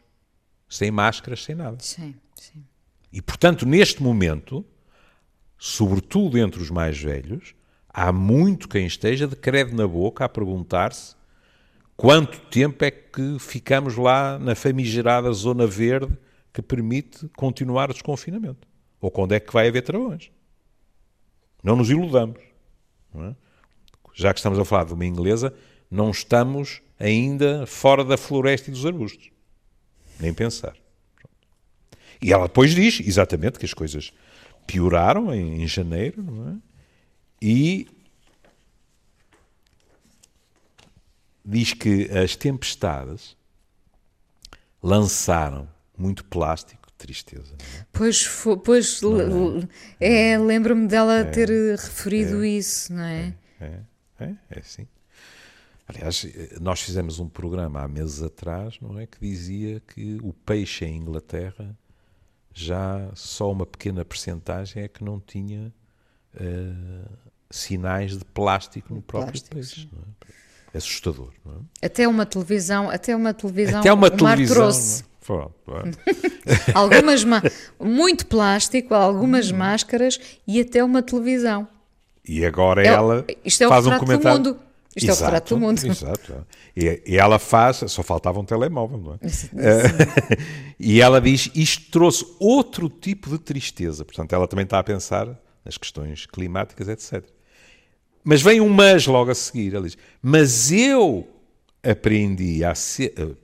sem 0.69 0.90
máscaras, 0.90 1.45
sem 1.45 1.55
nada. 1.55 1.79
Sim, 1.81 2.14
sim. 2.35 2.64
E, 3.12 3.23
portanto, 3.23 3.64
neste 3.64 4.03
momento, 4.03 4.64
sobretudo 5.57 6.38
entre 6.38 6.61
os 6.61 6.71
mais 6.71 6.99
velhos, 6.99 7.55
há 7.88 8.12
muito 8.12 8.69
quem 8.69 8.87
esteja 8.87 9.27
de 9.27 9.37
credo 9.37 9.75
na 9.75 9.87
boca 9.87 10.25
a 10.25 10.29
perguntar-se 10.29 11.16
Quanto 11.97 12.38
tempo 12.51 12.85
é 12.85 12.90
que 12.90 13.38
ficamos 13.38 13.97
lá 13.97 14.38
na 14.38 14.55
famigerada 14.55 15.33
zona 15.33 15.66
verde 15.66 16.14
que 16.53 16.61
permite 16.61 17.27
continuar 17.35 17.90
o 17.90 17.95
desconfinamento? 17.95 18.69
Ou 19.01 19.11
quando 19.11 19.33
é 19.33 19.40
que 19.40 19.53
vai 19.53 19.69
haver 19.69 19.81
travões? 19.81 20.31
Não 21.66 21.74
nos 21.74 21.90
iludamos. 21.90 22.38
Não 23.12 23.24
é? 23.24 23.37
Já 24.14 24.33
que 24.33 24.38
estamos 24.38 24.57
a 24.57 24.64
falar 24.64 24.85
de 24.85 24.94
uma 24.94 25.05
inglesa, 25.05 25.52
não 25.90 26.12
estamos 26.12 26.81
ainda 26.96 27.66
fora 27.66 28.05
da 28.05 28.16
floresta 28.16 28.70
e 28.70 28.72
dos 28.72 28.87
arbustos. 28.87 29.33
Nem 30.20 30.33
pensar. 30.33 30.76
E 32.22 32.33
ela 32.33 32.46
depois 32.46 32.72
diz 32.72 33.00
exatamente 33.00 33.59
que 33.59 33.64
as 33.64 33.74
coisas 33.74 34.12
pioraram 34.64 35.35
em, 35.35 35.61
em 35.61 35.66
janeiro, 35.66 36.22
não 36.22 36.50
é? 36.52 36.57
E 37.42 37.88
diz 41.44 41.72
que 41.72 42.09
as 42.12 42.37
tempestades 42.37 43.37
lançaram 44.81 45.68
muito 45.98 46.24
plástico, 46.26 46.86
tristeza. 46.96 47.54
É? 47.54 47.87
Pois, 47.92 48.26
pois 48.64 49.00
é? 50.00 50.32
é, 50.32 50.38
lembro-me 50.38 50.87
dela 50.88 51.18
é, 51.18 51.24
ter 51.24 51.48
referido 51.48 52.44
é, 52.44 52.48
isso, 52.48 52.92
não 52.92 53.04
é? 53.04 53.35
É, 53.61 53.80
é, 54.20 54.35
é 54.50 54.62
sim. 54.62 54.87
Aliás, 55.88 56.26
nós 56.61 56.80
fizemos 56.80 57.20
um 57.20 57.28
programa 57.28 57.82
há 57.82 57.88
meses 57.88 58.20
atrás, 58.20 58.76
não 58.80 58.98
é, 58.98 59.06
que 59.06 59.20
dizia 59.20 59.80
que 59.80 60.18
o 60.20 60.32
peixe 60.32 60.85
em 60.85 60.96
Inglaterra 60.96 61.76
já 62.52 63.11
só 63.14 63.52
uma 63.52 63.66
pequena 63.66 64.04
percentagem 64.04 64.82
é 64.82 64.88
que 64.88 65.04
não 65.04 65.20
tinha 65.20 65.72
uh, 66.35 67.18
sinais 67.50 68.16
de 68.18 68.24
plástico 68.24 68.94
no 68.94 69.02
próprio 69.02 69.32
plástico, 69.32 69.54
peixe. 69.54 69.88
Não 69.92 70.00
é? 70.00 70.45
Assustador. 70.77 71.31
É? 71.81 71.87
Até 71.87 72.07
uma 72.09 72.27
televisão, 72.27 72.91
até 72.91 73.15
uma 73.15 73.33
televisão, 73.35 73.81
até 73.81 73.93
uma 73.93 74.11
televisão, 74.11 74.57
trouxe. 74.57 75.05
algumas 76.73 77.25
muito 77.81 78.27
plástico, 78.27 78.95
algumas 78.95 79.51
hum. 79.51 79.57
máscaras 79.57 80.21
e 80.47 80.61
até 80.61 80.85
uma 80.85 81.03
televisão. 81.03 81.67
E 82.27 82.45
agora 82.45 82.83
é, 82.85 82.87
ela 82.87 83.25
isto 83.45 83.65
é 83.65 83.69
faz 83.69 83.87
um 83.87 83.99
comentário. 83.99 84.39
Do 84.39 84.51
mundo. 84.51 84.61
Isto 84.97 85.11
exato, 85.11 85.23
é 85.23 85.27
o 85.27 85.27
retrato 85.27 85.55
do 85.55 85.61
mundo. 85.61 85.87
Exato. 85.87 86.47
E, 86.75 87.03
e, 87.07 87.17
ela 87.19 87.39
faz, 87.39 87.85
só 87.89 88.03
faltava 88.03 88.41
um 88.41 88.45
telemóvel, 88.45 88.99
não 88.99 89.19
é? 89.21 89.29
Sim, 89.29 89.49
sim. 89.49 89.57
E 90.81 91.03
ela 91.03 91.21
diz: 91.21 91.51
isto 91.55 91.91
trouxe 91.91 92.27
outro 92.41 92.89
tipo 92.89 93.29
de 93.29 93.39
tristeza. 93.39 94.05
Portanto, 94.05 94.33
ela 94.33 94.49
também 94.49 94.65
está 94.65 94.79
a 94.79 94.83
pensar 94.83 95.29
nas 95.65 95.77
questões 95.77 96.25
climáticas, 96.25 96.89
etc. 96.89 97.29
Mas 98.29 98.43
vem 98.43 98.61
um 98.61 98.69
mas 98.69 99.07
logo 99.07 99.31
a 99.31 99.35
seguir. 99.37 99.73
Ela 99.73 99.85
diz: 99.85 99.97
Mas 100.21 100.73
eu 100.73 101.29
aprendi, 101.81 102.65
a 102.65 102.75
ser, 102.75 103.15
uh, 103.21 103.37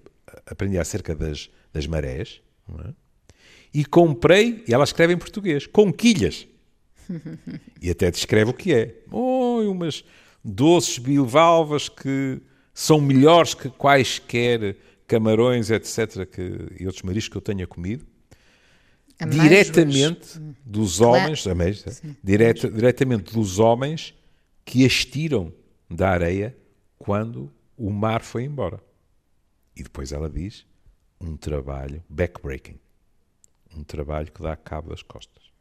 aprendi 0.45 0.77
acerca 0.77 1.15
das, 1.15 1.49
das 1.73 1.87
marés 1.87 2.43
é? 2.85 2.93
e 3.73 3.85
comprei, 3.85 4.65
e 4.67 4.75
ela 4.75 4.83
escreve 4.83 5.13
em 5.13 5.17
português, 5.17 5.69
conquilhas. 5.69 6.49
e 7.81 7.91
até 7.91 8.11
descreve 8.11 8.51
o 8.51 8.55
que 8.55 8.75
é. 8.75 8.97
Oh, 9.09 9.61
umas 9.71 10.05
doces 10.43 10.99
bivalvas 10.99 11.89
que 11.89 12.41
são 12.75 13.01
melhores 13.01 13.55
que 13.55 13.69
quaisquer 13.69 14.77
camarões, 15.07 15.71
etc., 15.71 16.27
que, 16.27 16.73
e 16.81 16.87
outros 16.87 17.05
mariscos 17.05 17.29
que 17.29 17.37
eu 17.37 17.41
tenha 17.41 17.69
comido. 17.69 18.05
Diretamente 19.31 20.41
dos 20.65 21.01
homens, 21.01 21.45
claro. 21.45 22.17
direta, 22.25 22.69
diretamente 22.69 23.33
dos 23.33 23.61
homens 23.61 24.13
que 24.65 24.85
as 24.87 25.05
tiram 25.05 25.53
da 25.89 26.11
areia 26.11 26.57
quando 26.99 27.53
o 27.77 27.91
mar 27.91 28.23
foi 28.23 28.45
embora. 28.45 28.81
E 29.75 29.83
depois 29.83 30.13
ela 30.13 30.29
diz 30.29 30.67
um 31.21 31.37
trabalho 31.37 32.03
backbreaking, 32.09 32.79
um 33.77 33.83
trabalho 33.83 34.31
que 34.31 34.43
dá 34.43 34.57
cabo 34.57 34.91
das 34.91 35.03
costas. 35.03 35.53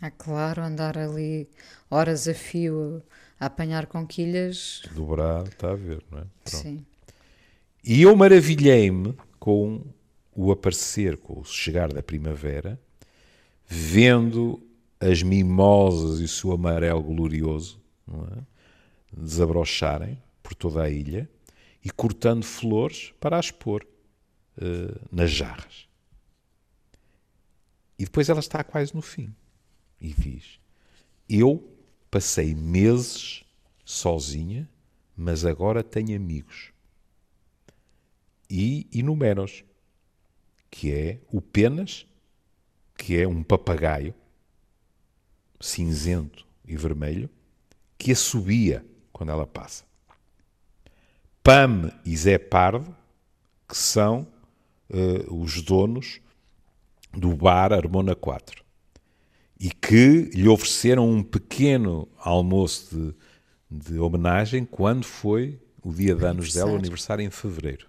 É 0.00 0.10
claro, 0.10 0.62
andar 0.62 0.96
ali 0.96 1.48
horas 1.90 2.26
a 2.26 2.34
fio 2.34 3.02
a 3.38 3.46
apanhar 3.46 3.86
conquilhas. 3.86 4.82
Dobrado, 4.94 5.48
está 5.48 5.72
a 5.72 5.74
ver, 5.74 6.02
não 6.10 6.20
é? 6.20 6.26
Pronto. 6.44 6.62
Sim. 6.62 6.86
E 7.84 8.02
eu 8.02 8.14
maravilhei-me 8.16 9.14
com 9.38 9.84
o 10.34 10.50
aparecer, 10.50 11.16
com 11.16 11.40
o 11.40 11.44
chegar 11.44 11.92
da 11.92 12.02
primavera, 12.02 12.80
vendo 13.66 14.62
as 15.00 15.22
mimosas 15.22 16.20
e 16.20 16.28
seu 16.28 16.52
amarelo 16.52 17.02
glorioso 17.02 17.80
é? 18.08 18.42
desabrocharem 19.12 20.20
por 20.42 20.54
toda 20.54 20.82
a 20.82 20.90
ilha 20.90 21.28
e 21.84 21.90
cortando 21.90 22.44
flores 22.44 23.12
para 23.20 23.38
as 23.38 23.50
pôr 23.50 23.86
uh, 24.56 25.08
nas 25.10 25.30
jarras. 25.30 25.88
E 27.98 28.04
depois 28.04 28.28
ela 28.28 28.40
está 28.40 28.62
quase 28.62 28.94
no 28.94 29.02
fim 29.02 29.34
e 30.00 30.12
diz: 30.12 30.60
Eu 31.28 31.76
passei 32.10 32.54
meses 32.54 33.44
sozinha, 33.84 34.68
mas 35.16 35.44
agora 35.44 35.82
tenho 35.82 36.14
amigos. 36.14 36.72
E 38.50 38.86
enumera-os, 38.92 39.64
que 40.70 40.92
é 40.92 41.20
o 41.30 41.40
Penas, 41.40 42.06
que 42.96 43.18
é 43.20 43.26
um 43.26 43.42
papagaio 43.42 44.14
cinzento 45.60 46.46
e 46.66 46.76
vermelho, 46.76 47.28
que 47.96 48.12
assobia 48.12 48.84
quando 49.12 49.30
ela 49.30 49.46
passa. 49.46 49.84
Pam 51.42 51.90
e 52.04 52.16
Zé 52.16 52.38
Pardo, 52.38 52.94
que 53.68 53.76
são 53.76 54.26
uh, 54.90 55.42
os 55.42 55.62
donos 55.62 56.20
do 57.12 57.34
bar 57.34 57.72
Harmona 57.72 58.14
4 58.14 58.64
e 59.58 59.70
que 59.70 60.30
lhe 60.32 60.48
ofereceram 60.48 61.10
um 61.10 61.22
pequeno 61.22 62.08
almoço 62.18 63.14
de, 63.70 63.92
de 63.92 63.98
homenagem 63.98 64.64
quando 64.64 65.04
foi 65.04 65.58
o 65.82 65.92
dia 65.92 66.14
de 66.14 66.24
anos 66.24 66.52
dela, 66.52 66.72
o 66.72 66.76
aniversário 66.76 67.24
em 67.24 67.30
fevereiro. 67.30 67.86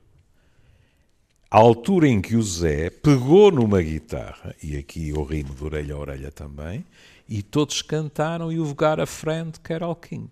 À 1.51 1.57
altura 1.57 2.07
em 2.07 2.21
que 2.21 2.35
o 2.35 2.43
Zé 2.43 2.89
pegou 2.89 3.51
numa 3.51 3.81
guitarra, 3.81 4.55
e 4.61 4.77
aqui 4.77 5.11
o 5.13 5.23
rimo 5.23 5.53
de 5.53 5.63
orelha 5.63 5.95
a 5.95 5.97
orelha 5.97 6.31
também, 6.31 6.85
e 7.29 7.43
todos 7.43 7.83
cantaram 7.83 8.51
You 8.51 8.65
Got 8.73 8.99
a 8.99 9.05
Friend 9.05 9.59
Carol 9.59 9.95
King. 9.95 10.29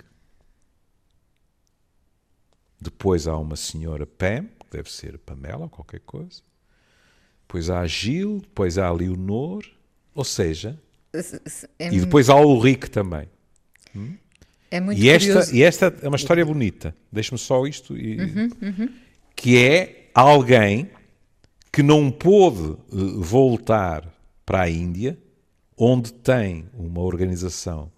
Depois 2.82 3.28
há 3.28 3.38
uma 3.38 3.56
senhora 3.56 4.08
Pam, 4.08 4.46
que 4.46 4.66
deve 4.72 4.92
ser 4.92 5.18
Pamela 5.20 5.64
ou 5.64 5.70
qualquer 5.70 6.00
coisa. 6.00 6.42
Depois 7.42 7.70
há 7.70 7.82
a 7.82 7.88
Gil, 7.88 8.40
depois 8.42 8.80
há 8.80 8.88
a 8.88 8.92
Leonor. 8.92 9.64
Ou 10.14 10.24
seja, 10.24 10.80
é 11.78 11.94
e 11.94 12.00
depois 12.00 12.30
há 12.30 12.36
o 12.36 12.48
Ulrich 12.48 12.90
também. 12.90 13.30
É 14.70 14.80
muito 14.80 15.00
e 15.00 15.10
esta, 15.10 15.56
e 15.56 15.62
esta 15.62 15.96
é 16.02 16.08
uma 16.08 16.18
história 16.18 16.46
bonita. 16.46 16.96
Deixa-me 17.12 17.38
só 17.38 17.66
isto. 17.66 17.96
E, 17.96 18.20
uhum, 18.20 18.50
uhum. 18.62 18.90
Que 19.36 19.58
é 19.58 20.10
alguém 20.14 20.90
que 21.72 21.84
não 21.84 22.12
pôde 22.12 22.72
eh, 22.72 22.96
voltar 23.20 24.12
para 24.46 24.62
a 24.62 24.70
Índia, 24.70 25.18
onde 25.78 26.12
tem 26.12 26.68
uma 26.74 27.02
organização 27.02 27.92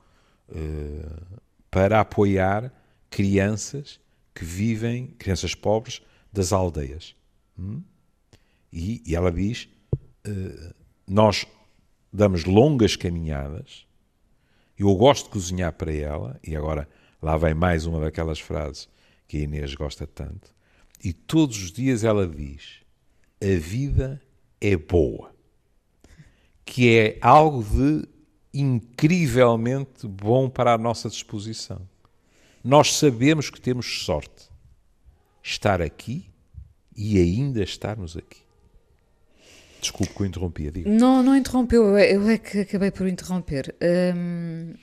uh, 0.50 1.40
para 1.72 2.02
apoiar 2.02 2.74
crianças 3.10 4.00
que 4.36 4.44
vivem, 4.44 5.08
crianças 5.18 5.56
pobres, 5.56 6.02
das 6.32 6.52
aldeias. 6.52 7.16
Hum? 7.58 7.82
E, 8.72 9.02
e, 9.06 9.16
ela 9.16 9.32
diz: 9.32 9.70
uh, 10.28 10.76
nós 11.08 11.48
damos 12.12 12.44
longas 12.44 12.96
caminhadas. 12.96 13.88
Eu 14.78 14.96
gosto 14.96 15.26
de 15.26 15.32
cozinhar 15.32 15.74
para 15.74 15.94
ela, 15.94 16.40
e 16.44 16.56
agora 16.56 16.88
lá 17.22 17.38
vem 17.38 17.54
mais 17.54 17.86
uma 17.86 18.00
daquelas 18.00 18.40
frases 18.40 18.88
que 19.28 19.38
a 19.38 19.42
Inês 19.42 19.76
gosta 19.76 20.08
tanto. 20.08 20.54
E 21.04 21.14
todos 21.14 21.58
os 21.64 21.72
dias 21.72 22.04
ela 22.04 22.28
diz: 22.28 22.82
a 23.42 23.60
vida 23.60 24.22
é 24.60 24.76
boa, 24.76 25.34
que 26.70 26.96
é 26.96 27.18
algo 27.20 27.64
de 27.64 28.08
incrivelmente 28.54 30.08
bom 30.08 30.48
para 30.48 30.72
a 30.72 30.78
nossa 30.78 31.10
disposição. 31.10 31.82
Nós 32.64 32.94
sabemos 32.94 33.50
que 33.50 33.60
temos 33.60 34.04
sorte 34.06 34.52
estar 35.42 35.82
aqui 35.82 36.30
e 36.96 37.18
ainda 37.18 37.64
estarmos 37.64 38.16
aqui. 38.16 38.42
Desculpe 39.82 40.14
que 40.14 40.22
eu 40.22 40.26
interrompia, 40.28 40.72
diga. 40.72 40.92
Não, 40.92 41.24
não 41.24 41.36
interrompeu, 41.36 41.98
eu 41.98 42.30
é 42.30 42.38
que 42.38 42.60
acabei 42.60 42.92
por 42.92 43.08
interromper. 43.08 43.76
Um, 44.16 44.76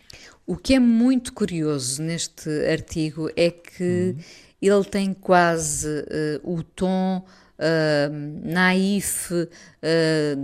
o 0.45 0.57
que 0.57 0.75
é 0.75 0.81
muito 0.81 1.33
curioso 1.33 2.03
neste 2.03 2.51
artigo 2.69 3.31
é 3.37 3.53
que 3.53 4.17
uhum. 4.17 4.25
ele 4.61 4.85
tem 4.87 5.15
quase 5.15 5.87
uh, 5.87 6.53
o 6.53 6.65
tom 6.65 7.25
uh, 7.59 8.49
naif, 8.49 9.33
uh, 9.33 9.47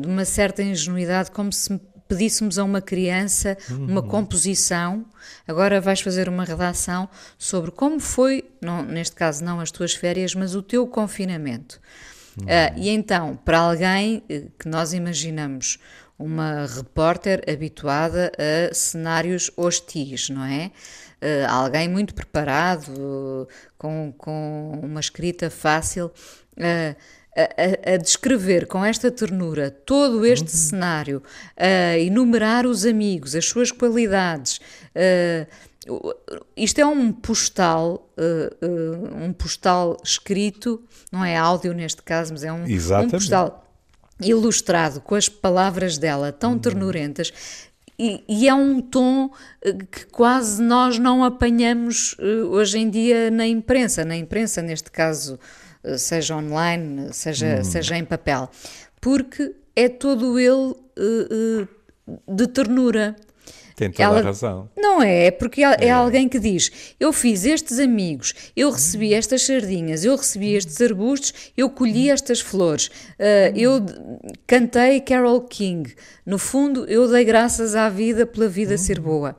de 0.01 0.09
uma 0.09 0.25
certa 0.25 0.63
ingenuidade, 0.63 1.31
como 1.31 1.53
se 1.53 1.81
pedíssemos 2.13 2.59
a 2.59 2.65
uma 2.65 2.83
criança 2.83 3.57
uhum. 3.71 3.87
uma 3.87 4.03
composição, 4.03 5.07
agora 5.49 5.81
vais 5.81 6.01
fazer 6.03 6.29
uma 6.29 6.45
redação 6.45 7.09
sobre 7.39 7.71
como 7.71 7.99
foi, 7.99 8.45
não, 8.61 8.83
neste 8.83 9.17
caso 9.17 9.43
não 9.43 9.61
as 9.61 9.71
tuas 9.71 9.95
férias, 9.95 10.35
mas 10.35 10.55
o 10.55 10.63
teu 10.63 10.87
confinamento. 10.87 11.81
Uh, 12.39 12.79
e 12.79 12.89
então, 12.89 13.37
para 13.45 13.59
alguém 13.59 14.23
eh, 14.29 14.45
que 14.59 14.67
nós 14.67 14.95
imaginamos 14.95 15.79
uma 16.19 16.67
repórter 16.67 17.43
habituada 17.51 18.33
a 18.39 18.73
cenários 18.73 19.51
hostis, 19.57 20.31
não 20.31 20.45
é? 20.45 20.71
Uh, 21.21 21.49
alguém 21.49 21.89
muito 21.89 22.15
preparado, 22.15 23.47
com, 23.77 24.13
com 24.17 24.81
uma 24.83 25.01
escrita 25.01 25.51
fácil, 25.51 26.11
uh, 26.57 26.97
a, 27.37 27.95
a, 27.95 27.97
descrever 27.97 28.67
com 28.67 28.85
esta 28.85 29.11
ternura 29.11 29.71
todo 29.71 30.25
este 30.27 30.53
uhum. 30.53 30.61
cenário, 30.61 31.23
a 31.57 31.99
enumerar 31.99 32.67
os 32.67 32.85
amigos, 32.85 33.35
as 33.35 33.47
suas 33.47 33.71
qualidades. 33.71 34.61
Uh, 34.95 35.47
isto 36.57 36.79
é 36.81 36.87
um 36.87 37.11
postal, 37.11 38.09
uh, 38.17 38.67
uh, 38.67 39.25
um 39.25 39.33
postal 39.33 39.97
escrito, 40.05 40.83
não 41.11 41.25
é 41.25 41.37
áudio 41.37 41.73
neste 41.73 42.03
caso, 42.03 42.33
mas 42.33 42.45
é 42.45 42.53
um, 42.53 42.65
um 42.65 43.11
postal 43.11 43.67
ilustrado 44.21 45.01
com 45.01 45.15
as 45.15 45.29
palavras 45.29 45.99
dela 45.99 46.31
tão 46.31 46.53
uhum. 46.53 46.59
ternurentas 46.59 47.33
e, 47.99 48.23
e, 48.29 48.49
é 48.49 48.55
um 48.55 48.81
tom 48.81 49.31
que 49.91 50.07
quase 50.07 50.63
nós 50.63 50.99
não 50.99 51.25
apanhamos 51.25 52.17
hoje 52.51 52.79
em 52.79 52.89
dia 52.89 53.31
na 53.31 53.47
imprensa, 53.47 54.05
na 54.05 54.17
imprensa 54.17 54.63
neste 54.63 54.91
caso 54.91 55.39
seja 55.97 56.37
online, 56.37 57.13
seja, 57.13 57.59
hum. 57.61 57.65
seja 57.65 57.97
em 57.97 58.05
papel, 58.05 58.49
porque 59.01 59.55
é 59.75 59.89
todo 59.89 60.39
ele 60.39 60.75
uh, 60.99 61.67
uh, 62.07 62.35
de 62.35 62.47
ternura. 62.47 63.17
Tem 63.75 63.91
toda 63.91 64.03
ela, 64.03 64.21
a 64.21 64.23
razão. 64.23 64.71
Não 64.77 65.03
é, 65.03 65.31
porque 65.31 65.63
é, 65.65 65.87
é, 65.87 65.91
alguém 65.91 66.29
que 66.29 66.39
diz: 66.39 66.95
Eu 67.01 67.13
fiz 67.13 67.45
estes 67.45 67.79
amigos, 67.79 68.35
eu 68.55 68.71
recebi 68.71 69.15
estas 69.15 69.43
sardinhas, 69.45 70.05
eu 70.05 70.15
recebi 70.15 70.55
estes 70.55 70.81
arbustos, 70.81 71.53
eu 71.57 71.71
colhi 71.71 72.11
estas 72.11 72.41
flores, 72.41 72.89
uh, 72.89 73.57
eu 73.57 73.85
cantei 74.47 75.01
Carol 75.01 75.41
King. 75.41 75.95
No 76.25 76.39
fundo, 76.39 76.85
eu 76.85 77.11
dei 77.11 77.25
graças 77.25 77.75
à 77.75 77.89
vida 77.89 78.27
pela 78.27 78.47
vida 78.47 78.77
ser 78.77 79.01
boa. 79.01 79.37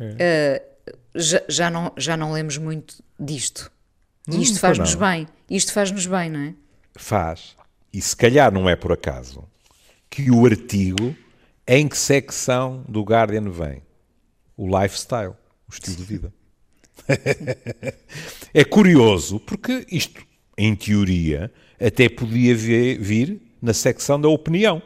É. 0.00 0.62
Uh, 0.64 0.74
já, 1.14 1.42
já, 1.48 1.70
não, 1.70 1.92
já 1.96 2.16
não 2.16 2.32
lemos 2.32 2.58
muito 2.58 2.96
disto. 3.20 3.70
E 4.28 4.42
isto 4.42 4.56
hum, 4.56 4.58
faz-nos 4.58 4.94
bem. 4.94 5.28
Isto 5.48 5.72
faz-nos 5.72 6.06
bem, 6.06 6.30
não 6.30 6.40
é? 6.40 6.54
Faz. 6.96 7.56
E 7.92 8.00
se 8.00 8.16
calhar 8.16 8.52
não 8.52 8.68
é 8.68 8.74
por 8.76 8.92
acaso 8.92 9.44
que 10.08 10.30
o 10.30 10.46
artigo 10.46 11.14
em 11.66 11.88
que 11.88 11.96
secção 11.96 12.84
do 12.88 13.02
Guardian 13.02 13.50
vem? 13.50 13.82
O 14.56 14.66
lifestyle, 14.66 15.34
o 15.68 15.72
estilo 15.72 15.96
de 15.96 16.04
vida. 16.04 16.32
é 18.54 18.64
curioso 18.64 19.40
porque 19.40 19.86
isto, 19.90 20.24
em 20.56 20.74
teoria, 20.74 21.52
até 21.80 22.08
podia 22.08 22.54
vir 22.54 23.40
na 23.60 23.74
secção 23.74 24.20
da 24.20 24.28
opinião. 24.28 24.82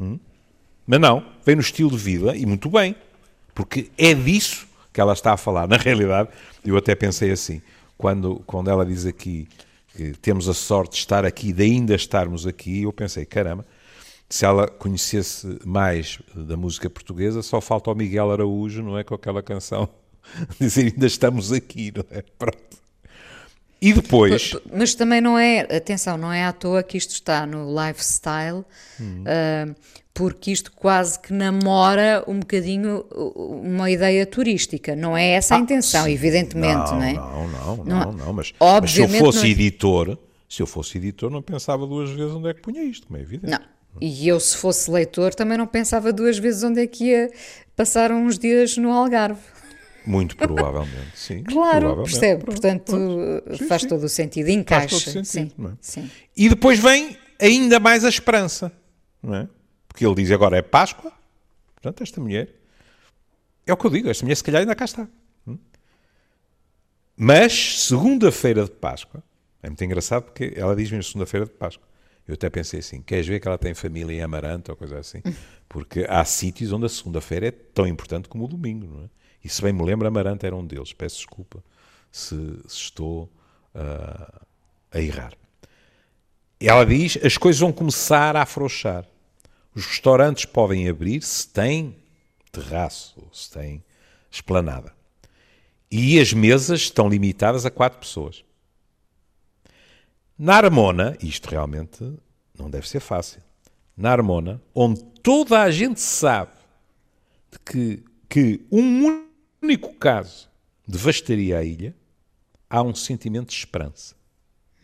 Hum? 0.00 0.18
Mas 0.86 1.00
não, 1.00 1.32
vem 1.44 1.56
no 1.56 1.60
estilo 1.60 1.90
de 1.90 1.98
vida 1.98 2.34
e 2.36 2.46
muito 2.46 2.70
bem, 2.70 2.96
porque 3.54 3.90
é 3.98 4.14
disso 4.14 4.66
que 4.92 5.00
ela 5.00 5.12
está 5.12 5.32
a 5.32 5.36
falar. 5.36 5.68
Na 5.68 5.76
realidade, 5.76 6.30
eu 6.64 6.76
até 6.76 6.94
pensei 6.94 7.30
assim, 7.30 7.60
quando, 7.98 8.42
quando 8.46 8.70
ela 8.70 8.86
diz 8.86 9.04
aqui 9.04 9.48
que 9.94 10.12
temos 10.12 10.48
a 10.48 10.54
sorte 10.54 10.92
de 10.92 10.98
estar 10.98 11.26
aqui, 11.26 11.52
de 11.52 11.64
ainda 11.64 11.94
estarmos 11.94 12.46
aqui, 12.46 12.84
eu 12.84 12.92
pensei, 12.92 13.26
caramba, 13.26 13.66
se 14.30 14.44
ela 14.44 14.68
conhecesse 14.68 15.58
mais 15.64 16.20
da 16.34 16.56
música 16.56 16.88
portuguesa, 16.88 17.42
só 17.42 17.60
falta 17.60 17.90
ao 17.90 17.96
Miguel 17.96 18.30
Araújo, 18.30 18.82
não 18.82 18.96
é? 18.96 19.02
Com 19.02 19.14
aquela 19.14 19.42
canção, 19.42 19.88
dizer 20.60 20.92
ainda 20.92 21.06
estamos 21.06 21.52
aqui, 21.52 21.92
não 21.94 22.04
é? 22.10 22.22
Pronto. 22.38 22.78
E 23.80 23.92
depois. 23.92 24.56
Mas 24.72 24.94
também 24.94 25.20
não 25.20 25.38
é, 25.38 25.60
atenção, 25.60 26.16
não 26.16 26.32
é 26.32 26.44
à 26.44 26.52
toa 26.52 26.82
que 26.82 26.96
isto 26.96 27.12
está 27.12 27.46
no 27.46 27.68
lifestyle, 27.68 28.64
hum. 29.00 29.22
uh, 29.22 29.74
porque 30.18 30.50
isto 30.50 30.72
quase 30.72 31.16
que 31.16 31.32
namora 31.32 32.24
um 32.26 32.40
bocadinho 32.40 33.04
uma 33.14 33.88
ideia 33.88 34.26
turística. 34.26 34.96
Não 34.96 35.16
é 35.16 35.28
essa 35.28 35.54
a 35.54 35.58
ah, 35.58 35.60
intenção, 35.60 36.06
sim. 36.06 36.10
evidentemente, 36.10 36.90
não, 36.90 36.96
não 36.96 37.02
é? 37.04 37.12
Não, 37.12 37.48
não, 37.48 37.76
não, 37.76 37.84
não, 37.84 38.12
não 38.12 38.32
mas, 38.32 38.52
mas, 38.58 38.90
se 38.90 39.00
eu 39.00 39.08
fosse 39.08 39.46
é... 39.46 39.50
editor, 39.50 40.18
se 40.48 40.60
eu 40.60 40.66
fosse 40.66 40.98
editor, 40.98 41.30
não 41.30 41.40
pensava 41.40 41.86
duas 41.86 42.10
vezes 42.10 42.32
onde 42.32 42.48
é 42.48 42.54
que 42.54 42.60
punha 42.60 42.82
isto, 42.82 43.06
como 43.06 43.16
é 43.16 43.22
evidente. 43.22 43.52
Não. 43.52 43.60
E 44.00 44.26
eu, 44.26 44.40
se 44.40 44.56
fosse 44.56 44.90
leitor, 44.90 45.32
também 45.36 45.56
não 45.56 45.68
pensava 45.68 46.12
duas 46.12 46.36
vezes 46.36 46.64
onde 46.64 46.80
é 46.80 46.86
que 46.88 47.04
ia 47.04 47.30
passar 47.76 48.10
uns 48.10 48.40
dias 48.40 48.76
no 48.76 48.90
Algarve. 48.90 49.40
Muito 50.04 50.36
provavelmente, 50.36 51.12
sim. 51.14 51.44
Claro, 51.46 51.94
provavelmente. 51.94 52.10
percebe. 52.10 52.44
Portanto, 52.44 52.92
sim, 53.56 53.66
faz 53.68 53.82
sim. 53.82 53.88
todo 53.88 54.02
o 54.02 54.08
sentido, 54.08 54.48
encaixa. 54.48 54.88
Faz 54.88 55.04
todo 55.04 55.22
o 55.22 55.24
sentido, 55.24 55.78
sim, 55.80 56.02
é? 56.02 56.02
sim. 56.08 56.10
E 56.36 56.48
depois 56.48 56.80
vem 56.80 57.16
ainda 57.40 57.78
mais 57.78 58.04
a 58.04 58.08
esperança, 58.08 58.72
não 59.22 59.36
é? 59.36 59.48
Porque 59.98 60.06
ele 60.06 60.14
diz 60.14 60.30
agora 60.30 60.56
é 60.56 60.62
Páscoa, 60.62 61.12
portanto, 61.74 62.04
esta 62.04 62.20
mulher, 62.20 62.54
é 63.66 63.72
o 63.72 63.76
que 63.76 63.84
eu 63.84 63.90
digo, 63.90 64.08
esta 64.08 64.24
mulher 64.24 64.36
se 64.36 64.44
calhar 64.44 64.60
ainda 64.60 64.76
cá 64.76 64.84
está. 64.84 65.08
Hum? 65.44 65.58
Mas, 67.16 67.82
segunda-feira 67.82 68.62
de 68.62 68.70
Páscoa, 68.70 69.24
é 69.60 69.68
muito 69.68 69.82
engraçado 69.82 70.22
porque 70.22 70.52
ela 70.54 70.76
diz 70.76 70.88
mesmo 70.88 71.02
segunda-feira 71.02 71.46
de 71.46 71.50
Páscoa. 71.50 71.84
Eu 72.28 72.34
até 72.34 72.48
pensei 72.48 72.78
assim: 72.78 73.02
queres 73.02 73.26
ver 73.26 73.40
que 73.40 73.48
ela 73.48 73.58
tem 73.58 73.74
família 73.74 74.14
em 74.14 74.22
Amarante 74.22 74.70
ou 74.70 74.76
coisa 74.76 75.00
assim? 75.00 75.20
Porque 75.68 76.06
há 76.08 76.24
sítios 76.24 76.70
onde 76.70 76.86
a 76.86 76.88
segunda-feira 76.88 77.48
é 77.48 77.50
tão 77.50 77.84
importante 77.84 78.28
como 78.28 78.44
o 78.44 78.48
domingo, 78.48 78.86
não 78.86 79.04
é? 79.04 79.08
E 79.42 79.48
se 79.48 79.60
bem 79.60 79.72
me 79.72 79.82
lembro, 79.82 80.06
Amarante 80.06 80.46
era 80.46 80.54
um 80.54 80.64
deles. 80.64 80.92
Peço 80.92 81.16
desculpa 81.16 81.60
se, 82.12 82.36
se 82.68 82.82
estou 82.82 83.24
uh, 83.74 84.46
a 84.92 85.00
errar. 85.00 85.32
Ela 86.60 86.86
diz: 86.86 87.18
as 87.20 87.36
coisas 87.36 87.58
vão 87.58 87.72
começar 87.72 88.36
a 88.36 88.42
afrouxar. 88.42 89.04
Os 89.74 89.86
restaurantes 89.86 90.44
podem 90.44 90.88
abrir 90.88 91.22
se 91.22 91.48
têm 91.48 91.96
terraço, 92.50 93.28
se 93.32 93.50
têm 93.50 93.84
esplanada. 94.30 94.92
E 95.90 96.20
as 96.20 96.32
mesas 96.32 96.80
estão 96.80 97.08
limitadas 97.08 97.64
a 97.64 97.70
quatro 97.70 97.98
pessoas. 97.98 98.44
Na 100.38 100.56
Armona, 100.56 101.16
isto 101.22 101.48
realmente 101.48 102.14
não 102.56 102.70
deve 102.70 102.88
ser 102.88 103.00
fácil. 103.00 103.42
Na 103.96 104.12
Armona, 104.12 104.62
onde 104.74 105.02
toda 105.22 105.62
a 105.62 105.70
gente 105.70 106.00
sabe 106.00 106.52
que, 107.64 108.04
que 108.28 108.64
um 108.70 109.26
único 109.62 109.94
caso 109.94 110.48
devastaria 110.86 111.58
a 111.58 111.64
ilha, 111.64 111.94
há 112.68 112.82
um 112.82 112.94
sentimento 112.94 113.48
de 113.48 113.56
esperança. 113.56 114.14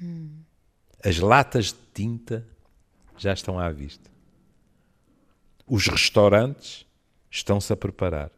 Hum. 0.01 0.31
As 1.03 1.19
latas 1.19 1.67
de 1.67 1.79
tinta 1.93 2.47
já 3.17 3.33
estão 3.33 3.59
à 3.59 3.71
vista. 3.71 4.11
Os 5.67 5.87
restaurantes 5.87 6.87
estão-se 7.31 7.73
a 7.73 7.77
preparar. 7.77 8.31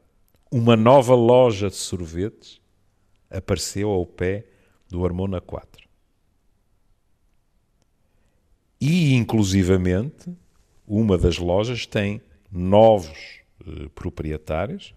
Uma 0.50 0.76
nova 0.76 1.14
loja 1.14 1.68
de 1.68 1.76
sorvetes 1.76 2.60
apareceu 3.28 3.90
ao 3.90 4.06
pé 4.06 4.46
do 4.88 5.04
Armona 5.04 5.40
4. 5.40 5.86
E, 8.80 9.14
inclusivamente, 9.14 10.32
uma 10.86 11.18
das 11.18 11.38
lojas 11.38 11.86
tem 11.86 12.20
novos 12.50 13.40
eh, 13.66 13.88
proprietários 13.94 14.94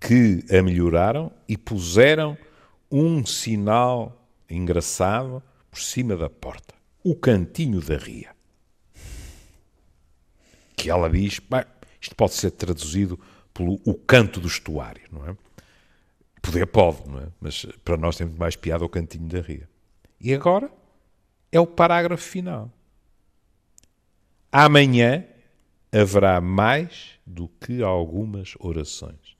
que 0.00 0.44
a 0.50 0.62
melhoraram 0.62 1.30
e 1.48 1.56
puseram 1.56 2.38
um 2.90 3.26
sinal 3.26 4.26
engraçado 4.48 5.42
por 5.70 5.80
cima 5.80 6.16
da 6.16 6.30
porta. 6.30 6.74
O 7.04 7.14
cantinho 7.14 7.80
da 7.80 7.96
ria. 7.96 8.37
Que 10.78 10.88
ela 10.88 11.10
diz, 11.10 11.40
bem, 11.40 11.64
isto 12.00 12.14
pode 12.14 12.34
ser 12.34 12.52
traduzido 12.52 13.18
pelo 13.52 13.80
o 13.84 13.92
canto 13.92 14.40
do 14.40 14.46
estuário, 14.46 15.02
não 15.10 15.26
é? 15.26 15.36
Poder 16.40 16.66
pode, 16.66 17.06
não 17.08 17.18
é? 17.18 17.26
Mas 17.40 17.66
para 17.84 17.96
nós 17.96 18.16
tem 18.16 18.26
muito 18.26 18.38
mais 18.38 18.56
piada 18.56 18.84
o 18.84 18.88
cantinho 18.88 19.28
da 19.28 19.40
ria. 19.40 19.68
E 20.20 20.32
agora 20.32 20.70
é 21.50 21.58
o 21.58 21.66
parágrafo 21.66 22.22
final. 22.22 22.72
Amanhã 24.50 25.26
haverá 25.92 26.40
mais 26.40 27.18
do 27.26 27.48
que 27.48 27.82
algumas 27.82 28.54
orações. 28.60 29.36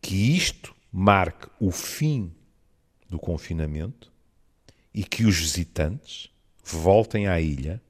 Que 0.00 0.36
isto 0.36 0.74
marque 0.92 1.48
o 1.58 1.70
fim 1.70 2.32
do 3.08 3.18
confinamento 3.18 4.12
e 4.94 5.02
que 5.02 5.24
os 5.24 5.36
visitantes 5.38 6.30
voltem 6.62 7.26
à 7.26 7.40
ilha, 7.40 7.82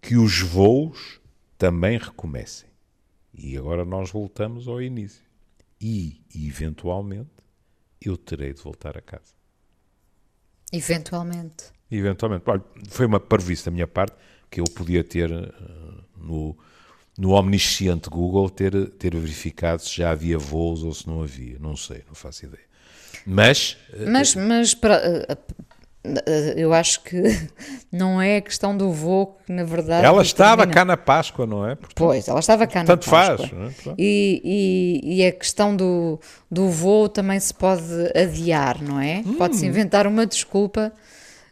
que 0.00 0.16
os 0.16 0.40
voos 0.40 1.20
também 1.56 1.98
recomecem. 1.98 2.68
E 3.34 3.56
agora 3.56 3.84
nós 3.84 4.10
voltamos 4.10 4.66
ao 4.66 4.80
início. 4.80 5.22
E, 5.80 6.20
eventualmente, 6.34 7.30
eu 8.00 8.16
terei 8.16 8.52
de 8.52 8.62
voltar 8.62 8.96
a 8.96 9.00
casa. 9.00 9.32
Eventualmente. 10.72 11.66
Eventualmente. 11.90 12.44
Olha, 12.48 12.64
foi 12.88 13.06
uma 13.06 13.20
parvoíce 13.20 13.64
da 13.64 13.70
minha 13.70 13.86
parte 13.86 14.16
que 14.50 14.60
eu 14.60 14.64
podia 14.64 15.04
ter 15.04 15.30
eh, 15.30 15.52
no, 16.16 16.56
no 17.16 17.30
omnisciente 17.30 18.08
Google 18.08 18.50
ter, 18.50 18.90
ter 18.92 19.14
verificado 19.16 19.82
se 19.82 19.96
já 19.96 20.10
havia 20.10 20.38
voos 20.38 20.82
ou 20.82 20.92
se 20.92 21.06
não 21.06 21.22
havia. 21.22 21.58
Não 21.58 21.76
sei, 21.76 22.02
não 22.06 22.14
faço 22.14 22.46
ideia. 22.46 22.64
Mas. 23.24 23.76
Eh, 23.92 24.06
mas, 24.06 24.34
mas 24.34 24.74
para, 24.74 24.96
eh, 24.96 25.38
eu 26.56 26.72
acho 26.72 27.02
que 27.02 27.22
não 27.92 28.20
é 28.20 28.36
a 28.36 28.40
questão 28.40 28.76
do 28.76 28.92
voo 28.92 29.38
que, 29.44 29.52
na 29.52 29.64
verdade. 29.64 30.04
Ela 30.04 30.22
estava 30.22 30.66
cá 30.66 30.84
na 30.84 30.96
Páscoa, 30.96 31.46
não 31.46 31.66
é? 31.66 31.74
Portanto, 31.74 31.96
pois, 31.96 32.28
ela 32.28 32.40
estava 32.40 32.66
cá 32.66 32.84
na 32.84 32.96
Páscoa. 32.96 33.36
Tanto 33.36 33.48
faz. 33.48 33.86
É? 33.86 33.94
E, 33.98 34.42
e, 35.02 35.16
e, 35.16 35.26
a 35.26 35.32
questão 35.32 35.74
do, 35.74 36.20
do 36.50 36.68
voo 36.68 37.08
também 37.08 37.38
se 37.40 37.52
pode 37.52 37.82
adiar, 38.16 38.82
não 38.82 39.00
é? 39.00 39.22
Hum. 39.24 39.34
Pode-se 39.34 39.66
inventar 39.66 40.06
uma 40.06 40.26
desculpa 40.26 40.92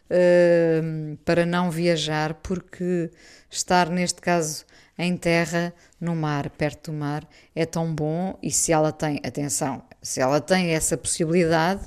uh, 0.09 1.17
para 1.25 1.45
não 1.45 1.71
viajar, 1.71 2.33
porque 2.35 3.09
estar, 3.49 3.89
neste 3.89 4.21
caso, 4.21 4.65
em 4.97 5.15
terra, 5.15 5.73
no 6.01 6.15
mar, 6.15 6.49
perto 6.49 6.91
do 6.91 6.97
mar, 6.97 7.27
é 7.55 7.65
tão 7.65 7.93
bom 7.93 8.37
e 8.41 8.51
se 8.51 8.71
ela 8.71 8.91
tem, 8.91 9.19
atenção, 9.23 9.83
se 10.01 10.19
ela 10.19 10.41
tem 10.41 10.71
essa 10.71 10.97
possibilidade, 10.97 11.81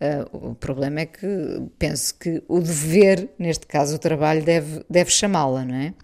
uh, 0.00 0.50
o 0.50 0.54
problema 0.54 1.00
é 1.00 1.06
que 1.06 1.26
penso 1.78 2.14
que 2.14 2.42
o 2.48 2.60
dever, 2.60 3.30
neste 3.38 3.66
caso 3.66 3.96
o 3.96 3.98
trabalho, 3.98 4.44
deve, 4.44 4.84
deve 4.88 5.10
chamá-la, 5.10 5.64
não 5.64 5.74
é? 5.74 5.94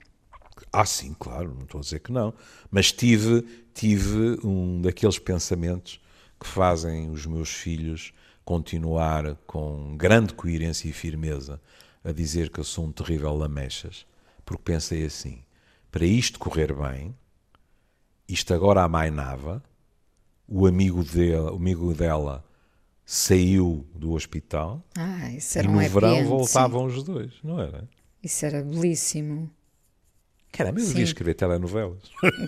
Ah, 0.72 0.84
sim, 0.84 1.14
claro, 1.18 1.54
não 1.54 1.64
estou 1.64 1.78
a 1.78 1.82
dizer 1.82 2.00
que 2.00 2.12
não, 2.12 2.34
mas 2.70 2.92
tive, 2.92 3.42
tive 3.72 4.38
um 4.44 4.80
daqueles 4.82 5.18
pensamentos 5.18 6.00
que 6.38 6.46
fazem 6.46 7.10
os 7.10 7.24
meus 7.26 7.50
filhos 7.50 8.12
continuar 8.44 9.36
com 9.46 9.96
grande 9.96 10.34
coerência 10.34 10.88
e 10.88 10.92
firmeza 10.92 11.60
a 12.04 12.12
dizer 12.12 12.50
que 12.50 12.60
eu 12.60 12.64
sou 12.64 12.84
um 12.84 12.92
terrível 12.92 13.34
lamechas, 13.34 14.06
porque 14.44 14.62
pensei 14.62 15.04
assim: 15.04 15.42
para 15.90 16.04
isto 16.04 16.38
correr 16.38 16.72
bem, 16.72 17.14
isto 18.28 18.54
agora 18.54 18.82
amainava, 18.82 19.62
o 20.46 20.66
amigo 20.66 21.02
dela, 21.02 21.52
o 21.52 21.56
amigo 21.56 21.92
dela 21.92 22.44
saiu 23.06 23.86
do 23.94 24.12
hospital 24.12 24.84
Ah, 24.96 25.30
e 25.32 25.40
no 25.62 25.70
um 25.78 25.88
verão 25.88 26.16
end, 26.16 26.28
voltavam 26.28 26.84
os 26.84 27.02
dois, 27.04 27.30
não 27.42 27.60
era? 27.60 27.78
sim. 27.80 27.88
Isso 28.24 28.44
era 28.44 28.62
belíssimo. 28.62 29.48
Caramba, 30.50 30.80
eu 30.80 30.84
Sim. 30.84 30.88
devia 30.90 31.04
escrever 31.04 31.34
telenovelas. 31.34 31.98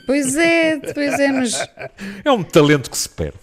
Pois 0.07 0.35
é, 0.37 0.79
pois 0.93 1.21
é, 1.21 1.29
mas 1.31 1.53
É 2.25 2.33
um 2.33 2.43
talento 2.43 2.91
que 2.91 2.97
se 2.99 3.09
perde. 3.09 3.39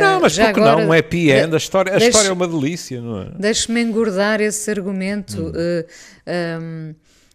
não, 0.00 0.20
mas 0.20 0.38
Ah, 0.38 0.46
porque 0.46 0.60
agora, 0.60 0.80
não? 0.82 0.88
Um 0.88 0.92
happy 0.98 1.30
end. 1.30 1.52
A 1.52 1.56
história, 1.58 1.92
a 1.92 1.98
deixa- 1.98 2.08
história 2.10 2.28
é 2.28 2.32
uma 2.32 2.48
delícia, 2.48 3.00
não 3.02 3.20
é? 3.22 3.30
deixe-me 3.38 3.82
engordar 3.82 4.40
esse 4.40 4.70
argumento, 4.70 5.48
Hum. 5.48 5.52
eh, 5.54 5.86
ahm, 6.26 6.94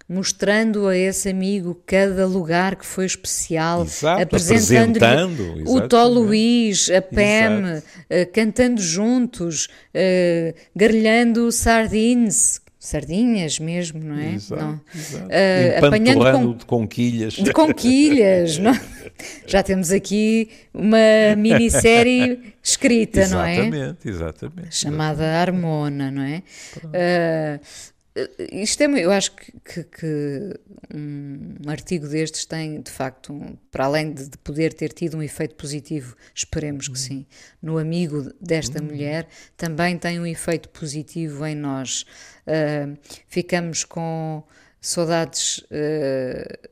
mostrando 0.09 0.87
a 0.87 0.97
esse 0.97 1.29
amigo 1.29 1.79
cada 1.85 2.25
lugar 2.25 2.75
que 2.75 2.85
foi 2.85 3.05
especial, 3.05 3.83
Exato, 3.83 4.23
apresentando-lhe 4.23 5.05
apresentando, 5.05 5.63
o 5.71 5.87
Tó. 5.87 6.07
Luís, 6.07 6.89
a 6.89 6.99
Pam, 7.01 7.69
Exato. 7.75 7.87
eh, 8.09 8.25
cantando 8.25 8.81
juntos, 8.81 9.67
eh, 9.93 10.55
gargalhando 10.75 11.51
sardines, 11.51 12.59
sardinhas 12.79 13.59
mesmo, 13.59 14.01
não 14.03 14.17
é? 14.17 14.33
Exato, 14.33 14.63
Não. 14.63 14.81
exato. 14.95 15.27
Eh, 15.29 15.77
apanhando 15.77 16.31
com- 16.31 16.53
de 16.57 16.65
conquilhas. 16.65 17.33
de 17.33 17.51
conquilhas. 17.53 18.57
não? 18.57 18.71
Já 19.45 19.61
temos 19.61 19.91
aqui 19.91 20.49
uma 20.73 20.97
minissérie 21.37 22.53
escrita, 22.63 23.27
não 23.27 23.43
é? 23.43 23.57
Exatamente, 23.59 24.09
exatamente. 24.09 24.75
Chamada 24.75 25.23
Harmona, 25.25 26.09
não 26.09 26.21
é? 26.23 26.41
Ah, 26.93 27.59
isto 28.51 28.81
é, 28.81 28.85
eu 29.05 29.11
acho 29.11 29.31
que, 29.35 29.51
que- 29.59 29.83
que 29.83 30.59
um 30.93 31.69
artigo 31.69 32.07
destes 32.07 32.45
tem, 32.45 32.81
de 32.81 32.91
facto, 32.91 33.31
um- 33.31 33.55
para 33.71 33.85
além 33.85 34.11
de, 34.13 34.27
de 34.29 34.37
poder 34.39 34.73
ter 34.73 34.91
tido 34.91 35.17
um 35.17 35.23
efeito 35.23 35.55
positivo, 35.55 36.15
esperemos 36.33 36.87
que 36.87 36.99
sim, 36.99 37.25
no 37.61 37.77
amigo 37.77 38.31
desta 38.41 38.81
mulher, 38.81 39.27
também 39.55 39.97
tem 39.97 40.19
um 40.19 40.25
efeito 40.25 40.69
positivo 40.69 41.45
em 41.45 41.55
nós. 41.55 42.05
Ah, 42.47 42.89
ficamos 43.27 43.83
com 43.83 44.43
saudades 44.81 45.63
ah, 45.71 46.69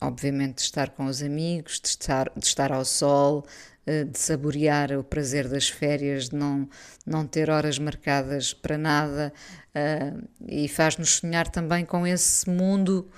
obviamente, 0.00 0.56
de 0.56 0.62
estar 0.62 0.90
com 0.90 1.06
os 1.06 1.22
amigos, 1.22 1.80
de 1.80 1.88
estar, 1.88 2.30
de 2.36 2.44
estar 2.46 2.70
ao 2.72 2.84
sol, 2.84 3.46
eh, 3.86 4.04
de 4.04 4.18
saborear 4.18 4.92
o 4.92 5.02
prazer 5.04 5.48
das 5.48 5.68
férias, 5.68 6.28
de 6.28 6.36
não, 6.36 6.68
não 7.06 7.26
ter 7.26 7.48
horas 7.48 7.78
marcadas 7.78 8.52
para 8.52 8.76
nada, 8.76 9.32
eh, 9.74 10.12
e 10.48 10.68
faz-nos 10.68 11.16
sonhar 11.16 11.48
também 11.48 11.84
com 11.84 12.06
esse 12.06 12.48
mundo 12.48 13.08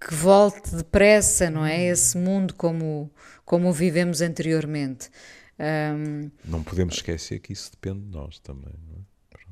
que 0.00 0.14
volte 0.14 0.74
depressa, 0.76 1.50
não 1.50 1.64
é? 1.64 1.84
Esse 1.86 2.16
mundo 2.16 2.54
como, 2.54 3.10
como 3.44 3.68
o 3.68 3.72
vivemos 3.72 4.20
anteriormente. 4.20 5.10
Ahm, 5.58 6.30
Não 6.44 6.62
podemos 6.62 6.94
esquecer 6.94 7.38
que 7.40 7.52
isso 7.52 7.70
depende 7.70 8.00
de 8.00 8.10
nós 8.10 8.38
também, 8.38 8.74
não 8.88 8.96
é? 8.96 9.02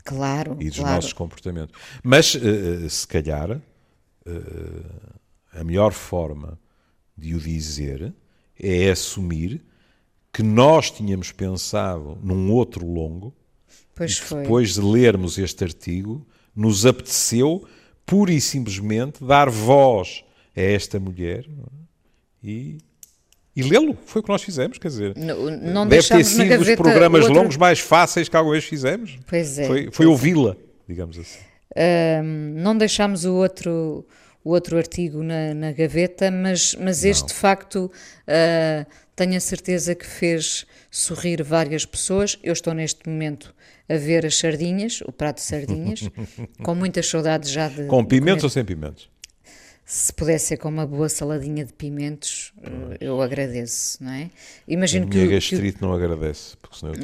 claro, 0.05 0.57
E 0.61 0.69
dos 0.69 0.79
claro. 0.79 0.95
nossos 0.97 1.13
comportamentos. 1.13 1.79
Mas, 2.03 2.35
eh, 2.35 2.89
se 2.89 3.07
calhar, 3.07 3.51
eh, 3.53 3.61
a 5.53 5.63
melhor 5.65 5.93
forma 5.93 6.59
de 7.17 7.35
o 7.35 7.39
dizer 7.39 8.15
é 8.59 8.91
assumir 8.91 9.63
que 10.33 10.43
nós 10.43 10.91
tínhamos 10.91 11.33
pensado 11.33 12.19
num 12.23 12.51
outro 12.53 12.87
longo 12.87 13.35
Pois 13.95 14.17
foi. 14.19 14.43
depois 14.43 14.75
de 14.75 14.81
lermos 14.81 15.37
este 15.39 15.65
artigo, 15.65 16.27
nos 16.55 16.85
apeteceu 16.87 17.65
pura 18.05 18.33
e 18.33 18.41
simplesmente 18.41 19.25
dar 19.25 19.49
voz 19.49 20.25
a 20.57 20.61
esta 20.61 20.99
mulher 20.99 21.45
é? 21.45 22.47
e, 22.49 22.79
e 23.55 23.63
lê-lo. 23.63 23.97
Foi 24.05 24.21
o 24.21 24.23
que 24.23 24.29
nós 24.31 24.43
fizemos, 24.43 24.79
quer 24.79 24.89
dizer. 24.89 25.17
Não, 25.17 25.51
não 25.51 25.87
deve 25.87 26.07
ter 26.09 26.25
sido 26.25 26.61
os 26.61 26.75
programas 26.77 27.23
outro- 27.25 27.37
longos 27.41 27.57
mais 27.57 27.79
fáceis 27.79 28.29
que 28.29 28.37
alguma 28.37 28.53
vez 28.55 28.65
fizemos. 28.65 29.19
Pois 29.27 29.59
é, 29.59 29.67
Foi, 29.67 29.89
foi 29.93 30.07
ouvi-la, 30.07 30.57
digamos 30.89 31.19
assim. 31.19 31.39
Não 32.57 32.77
deixámos 32.77 33.25
o 33.25 33.35
outro, 33.35 34.05
o 34.43 34.51
outro 34.51 34.77
artigo 34.77 35.23
na, 35.23 35.55
na 35.55 35.73
gaveta, 35.73 36.31
mas, 36.31 36.75
mas 36.75 37.05
este 37.05 37.29
de 37.29 37.35
facto 37.35 37.91
ah, 38.27 38.85
tenho 39.15 39.37
a 39.37 39.41
certeza 39.41 39.95
que 39.95 40.07
fez 40.07 40.67
sorrir 40.91 41.43
várias 41.45 41.85
pessoas. 41.87 42.39
Eu 42.43 42.53
estou 42.53 42.75
neste 42.75 43.09
momento 43.09 43.55
a 43.93 43.97
ver 43.97 44.25
as 44.25 44.37
sardinhas, 44.39 45.01
o 45.07 45.13
prato 45.13 45.37
de 45.37 45.43
sardinhas, 45.43 46.09
com 46.63 46.75
muitas 46.75 47.07
saudades 47.09 47.51
já 47.51 47.69
de. 47.69 47.85
Com 47.87 48.05
pimentos 48.05 48.45
ou 48.45 48.51
sem 48.51 48.65
pimentos? 48.65 49.09
Se 49.85 50.13
pudesse 50.13 50.47
ser 50.47 50.57
com 50.59 50.69
uma 50.69 50.87
boa 50.87 51.09
saladinha 51.09 51.65
de 51.65 51.73
pimentos, 51.73 52.53
eu 53.01 53.21
agradeço, 53.21 54.03
não 54.03 54.13
é? 54.13 54.23
A 54.25 54.31
Imagino 54.69 55.09
que, 55.09 55.17
minha 55.17 55.27
o- 55.27 55.29
que 55.29 55.35
gastrite 55.35 55.83
não 55.83 55.93
agradece. 55.93 56.57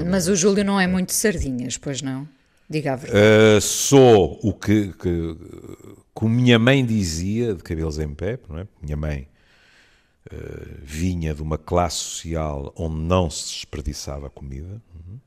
Mas 0.08 0.28
o 0.28 0.36
Júlio 0.36 0.64
não 0.64 0.78
é 0.80 0.86
muito 0.86 1.08
de 1.08 1.14
sardinhas, 1.14 1.76
pois 1.76 2.00
não? 2.00 2.28
Diga 2.70 2.92
a 2.92 2.96
verdade. 2.96 3.24
Uh, 3.56 3.60
sou 3.60 4.38
o 4.40 4.52
que, 4.52 4.92
que, 4.92 5.36
que 6.16 6.24
minha 6.26 6.58
mãe 6.60 6.84
dizia 6.86 7.54
de 7.54 7.62
cabelos 7.62 7.98
em 7.98 8.14
pé, 8.14 8.38
não 8.48 8.58
é? 8.60 8.68
Minha 8.80 8.96
mãe 8.96 9.28
uh, 10.32 10.36
vinha 10.82 11.34
de 11.34 11.42
uma 11.42 11.58
classe 11.58 11.96
social 11.96 12.72
onde 12.76 12.96
não 13.00 13.28
se 13.30 13.52
desperdiçava 13.54 14.30
comida 14.30 14.80
uhum, 14.94 15.18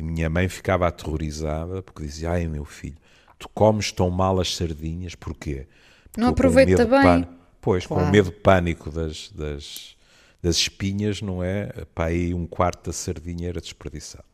e 0.00 0.02
minha 0.02 0.30
mãe 0.30 0.48
ficava 0.48 0.88
aterrorizada 0.88 1.82
porque 1.82 2.02
dizia: 2.02 2.30
Ai 2.30 2.46
meu 2.46 2.64
filho, 2.64 2.96
tu 3.38 3.48
comes 3.50 3.92
tão 3.92 4.08
mal 4.10 4.40
as 4.40 4.56
sardinhas, 4.56 5.14
porquê? 5.14 5.66
Porque 6.10 6.20
Não 6.20 6.28
aproveita 6.28 6.84
bem. 6.86 7.02
pânico- 7.02 7.32
Pois, 7.60 7.86
com 7.86 7.96
Claro. 7.96 8.10
medo 8.10 8.32
pânico 8.32 8.90
das, 8.90 9.30
das, 9.34 9.94
das 10.42 10.56
espinhas, 10.56 11.20
não 11.20 11.44
é? 11.44 11.66
Para 11.94 12.06
aí 12.06 12.32
um 12.32 12.46
quarto 12.46 12.86
da 12.86 12.92
sardinha 12.94 13.50
era 13.50 13.60
desperdiçado. 13.60 14.24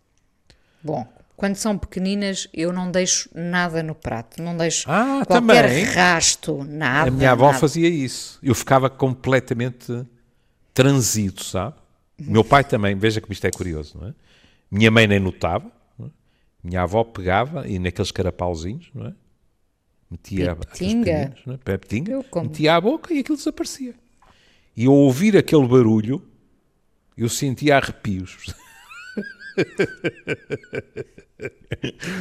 Bom, 0.80 1.04
quando 1.36 1.56
são 1.56 1.76
pequeninas, 1.76 2.46
eu 2.54 2.72
não 2.72 2.88
deixo 2.88 3.28
nada 3.34 3.82
no 3.82 3.96
prato, 3.96 4.40
não 4.40 4.56
deixo 4.56 4.88
Ah, 4.88 5.24
qualquer 5.26 5.62
também? 5.68 5.84
rasto, 5.86 6.62
nada. 6.62 7.08
A 7.08 7.10
minha 7.10 7.32
avó 7.32 7.46
nada. 7.46 7.58
fazia 7.58 7.88
isso. 7.88 8.38
Eu 8.40 8.54
ficava 8.54 8.88
completamente 8.88 10.06
transido, 10.72 11.42
sabe? 11.42 11.74
Meu 12.16 12.44
pai 12.44 12.62
também, 12.62 12.94
veja 12.96 13.20
como 13.20 13.32
isto 13.32 13.44
é 13.44 13.50
curioso, 13.50 13.98
não 14.00 14.08
é? 14.08 14.14
Minha 14.76 14.90
mãe 14.90 15.06
nem 15.06 15.18
notava. 15.18 15.70
é? 16.00 16.04
Minha 16.62 16.82
avó 16.82 17.02
pegava 17.02 17.66
e 17.66 17.78
naqueles 17.78 18.10
carapauzinhos, 18.10 18.90
não 18.94 19.06
é? 19.06 19.14
Metia 20.10 20.54
pequeninos, 20.54 21.40
não 21.46 21.54
é? 21.54 21.56
Pepetinga, 21.56 22.24
metia 22.42 22.76
à 22.76 22.80
boca 22.80 23.12
e 23.12 23.20
aquilo 23.20 23.36
desaparecia. 23.36 23.94
E 24.76 24.86
ao 24.86 24.92
ouvir 24.92 25.36
aquele 25.36 25.66
barulho, 25.66 26.22
eu 27.16 27.28
sentia 27.28 27.78
arrepios. 27.78 28.54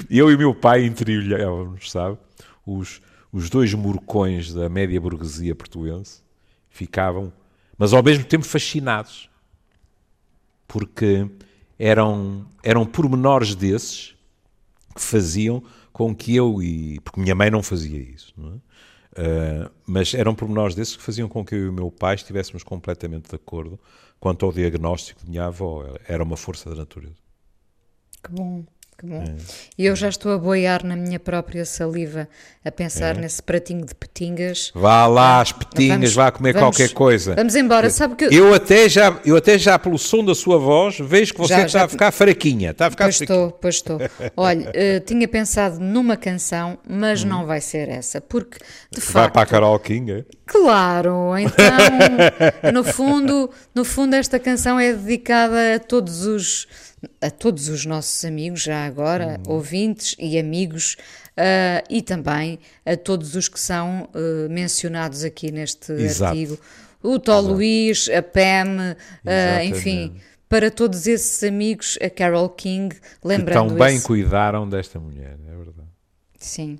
Eu 0.10 0.32
e 0.32 0.36
o 0.36 0.38
meu 0.38 0.56
pai 0.56 0.86
entreolhávamos, 0.86 1.92
sabe? 1.92 2.18
Os, 2.66 3.02
os 3.32 3.50
dois 3.50 3.74
morcões 3.74 4.54
da 4.54 4.70
média 4.70 5.00
burguesia 5.00 5.56
portuense 5.56 6.22
ficavam, 6.70 7.32
mas 7.78 7.94
ao 7.94 8.04
mesmo 8.04 8.24
tempo 8.24 8.46
fascinados, 8.46 9.30
porque 10.68 11.30
eram, 11.78 12.46
eram 12.64 12.86
pormenores 12.86 13.56
desses 13.56 14.16
que 14.94 15.02
faziam 15.02 15.64
com 15.92 16.16
que 16.16 16.36
eu 16.36 16.62
e. 16.62 17.00
Porque 17.02 17.20
minha 17.20 17.36
mãe 17.36 17.50
não 17.50 17.62
fazia 17.64 18.00
isso, 18.00 18.34
não 18.38 18.54
é? 18.54 18.58
Ah, 19.16 19.72
mas 19.86 20.14
eram 20.14 20.36
pormenores 20.36 20.76
desses 20.76 20.96
que 20.96 21.04
faziam 21.04 21.30
com 21.30 21.44
que 21.44 21.56
eu 21.56 21.66
e 21.66 21.70
o 21.70 21.74
meu 21.74 21.90
pai 21.90 22.16
estivéssemos 22.16 22.64
completamente 22.64 23.30
de 23.30 23.36
acordo 23.36 23.80
quanto 24.20 24.46
ao 24.46 24.52
diagnóstico 24.52 25.24
de 25.24 25.30
minha 25.30 25.46
avó. 25.46 25.86
Era 26.08 26.24
uma 26.24 26.38
força 26.38 26.70
da 26.70 26.76
natureza. 26.76 27.16
Que 28.22 28.32
bom, 28.32 28.66
que 28.98 29.06
bom. 29.06 29.22
É. 29.24 29.36
E 29.78 29.86
eu 29.86 29.96
já 29.96 30.08
estou 30.10 30.32
a 30.32 30.38
boiar 30.38 30.86
na 30.86 30.96
minha 30.96 31.20
própria 31.20 31.66
saliva 31.66 32.28
a 32.64 32.68
É. 32.68 32.72
pensar 32.72 33.16
nesse 33.18 33.44
pratinho 33.44 33.86
de 33.86 33.94
petingas. 33.94 34.72
Vá 34.74 35.06
lá, 35.06 35.42
as 35.42 35.52
petinhas, 35.52 35.90
Vamos- 35.98 36.14
vá 36.16 36.32
comer 36.32 36.54
vamos- 36.54 36.78
qualquer 36.78 36.94
coisa. 36.94 37.36
Vamos 37.36 37.56
embora. 37.56 37.90
Sabe 37.90 38.16
que 38.16 38.26
eu, 38.26 38.32
Eu 38.32 38.54
até, 38.54 38.88
já, 38.88 39.20
eu 39.26 39.36
até 39.36 39.58
já, 39.58 39.78
pelo 39.78 39.98
som 39.98 40.24
da 40.24 40.34
sua 40.34 40.58
voz, 40.58 40.98
vejo 41.00 41.34
que 41.34 41.40
você 41.40 41.54
Já- 41.54 41.66
está 41.66 41.80
já- 41.80 41.86
a 41.86 41.88
ficar 41.90 42.12
fraquinha. 42.12 42.72
Está 42.72 42.88
a 42.88 42.92
ficar 42.92 43.06
Pois 43.06 43.18
fraquinha. 43.18 43.38
estou, 43.46 43.52
pois 43.60 43.76
estou. 43.76 44.00
Olha, 44.38 44.72
eh, 44.74 45.00
tinha 45.02 45.28
pensado 45.28 45.80
numa 45.80 46.16
canção, 46.16 46.78
mas 46.88 47.24
não 47.24 47.46
vai 47.46 47.60
ser 47.62 47.90
essa, 47.90 48.22
porque 48.22 48.58
de 48.92 49.00
Hum. 49.00 49.04
Vai 49.12 49.24
facto. 49.24 49.34
para 49.34 49.42
a 49.42 49.46
Carol 49.46 49.78
King, 49.80 50.12
é? 50.12 50.26
Claro, 50.46 51.38
então, 51.38 52.72
no 52.74 52.84
fundo, 52.84 53.50
no 53.74 53.84
fundo 53.84 54.16
esta 54.16 54.40
canção 54.40 54.80
é 54.80 54.94
dedicada 54.94 55.76
a 55.76 55.80
todos 55.80 56.26
os 56.26 56.68
a 57.22 57.30
todos 57.30 57.70
os 57.70 57.86
nossos 57.86 58.26
amigos 58.26 58.64
já 58.64 58.84
agora, 58.86 59.40
Uhum. 59.46 59.54
ouvintes 59.56 60.16
e 60.18 60.40
amigos, 60.40 60.98
ah, 61.38 61.84
e 61.88 62.02
também 62.02 62.58
a 62.84 62.98
todos 62.98 63.36
os 63.36 63.48
que 63.48 63.60
são 63.60 64.10
ah, 64.14 64.48
mencionados 64.50 65.24
aqui 65.24 65.52
neste 65.52 65.92
Exato. 65.92 66.32
artigo. 66.32 66.60
O 67.04 67.20
Tó 67.20 67.40
Luís, 67.40 68.10
a 68.10 68.24
Pam, 68.24 68.96
ah, 69.26 69.64
enfim, 69.64 70.16
para 70.50 70.72
todos 70.72 71.06
esses 71.06 71.44
amigos, 71.44 71.96
a 72.02 72.10
Carol 72.10 72.50
King, 72.50 72.96
Que 72.96 73.02
lembrando 73.24 73.68
tão 73.70 73.78
bem 73.78 73.98
esse- 73.98 74.06
cuidaram 74.06 74.68
desta 74.68 75.00
mulher, 75.00 75.34
é 75.34 75.36
verdade. 75.36 75.45
Sim. 76.46 76.78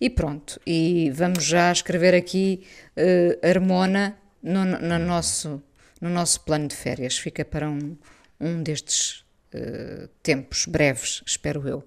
E 0.00 0.08
pronto, 0.08 0.60
e 0.64 1.10
vamos 1.10 1.44
já 1.44 1.72
escrever 1.72 2.14
aqui 2.14 2.62
eh, 2.96 3.36
Harmona 3.42 4.16
no, 4.40 4.64
no 4.64 4.98
nosso, 5.00 5.60
no 6.00 6.08
nosso 6.08 6.40
plano 6.42 6.68
de 6.68 6.76
férias. 6.76 7.18
Fica 7.18 7.44
para 7.44 7.68
um, 7.68 7.96
um 8.40 8.62
destes 8.62 9.24
uh, 9.52 10.08
tempos 10.22 10.66
breves, 10.66 11.20
espero 11.26 11.66
eu. 11.68 11.82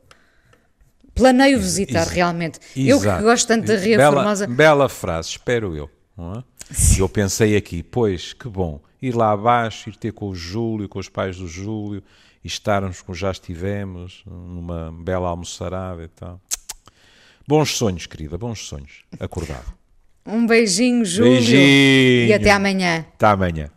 Planeio 1.16 1.58
visitar 1.58 2.04
Ex 2.04 2.12
realmente. 2.12 2.60
Exato. 2.76 3.06
Eu 3.06 3.18
que 3.18 3.24
gosto 3.24 3.48
tanto 3.48 3.66
da 3.66 3.78
Ria 3.78 3.98
bela, 3.98 4.16
Formosa. 4.18 4.48
Bela 4.48 4.90
frase, 4.90 5.30
espero 5.30 5.74
eu. 5.74 5.90
É? 6.18 6.44
Eu 7.00 7.08
pensei 7.08 7.56
aqui, 7.56 7.82
pois, 7.82 8.34
que 8.34 8.50
bom, 8.50 8.82
ir 9.02 9.16
lá 9.16 9.32
abaixo, 9.32 9.90
ir 9.90 9.96
ter 9.96 10.12
com 10.12 10.28
o 10.28 10.36
Júlio, 10.36 10.90
com 10.90 11.00
os 11.00 11.08
pais 11.08 11.38
do 11.38 11.48
Júlio, 11.48 12.04
e 12.44 12.48
estarmos 12.48 13.02
como 13.02 13.16
já 13.16 13.32
estivemos, 13.32 14.22
numa 14.26 14.92
bela 14.92 15.30
almoçarada 15.30 16.04
e 16.04 16.08
tal. 16.10 16.42
Bons 17.48 17.76
sonhos, 17.76 18.06
querida, 18.06 18.38
bons 18.38 18.60
sonhos. 18.60 19.04
Acordado. 19.20 19.74
Um 20.26 20.46
beijinho, 20.46 21.04
Júlio. 21.04 21.32
Beijinho. 21.34 22.28
E 22.28 22.34
até 22.34 22.52
amanhã. 22.52 23.06
Até 23.16 23.26
amanhã. 23.28 23.70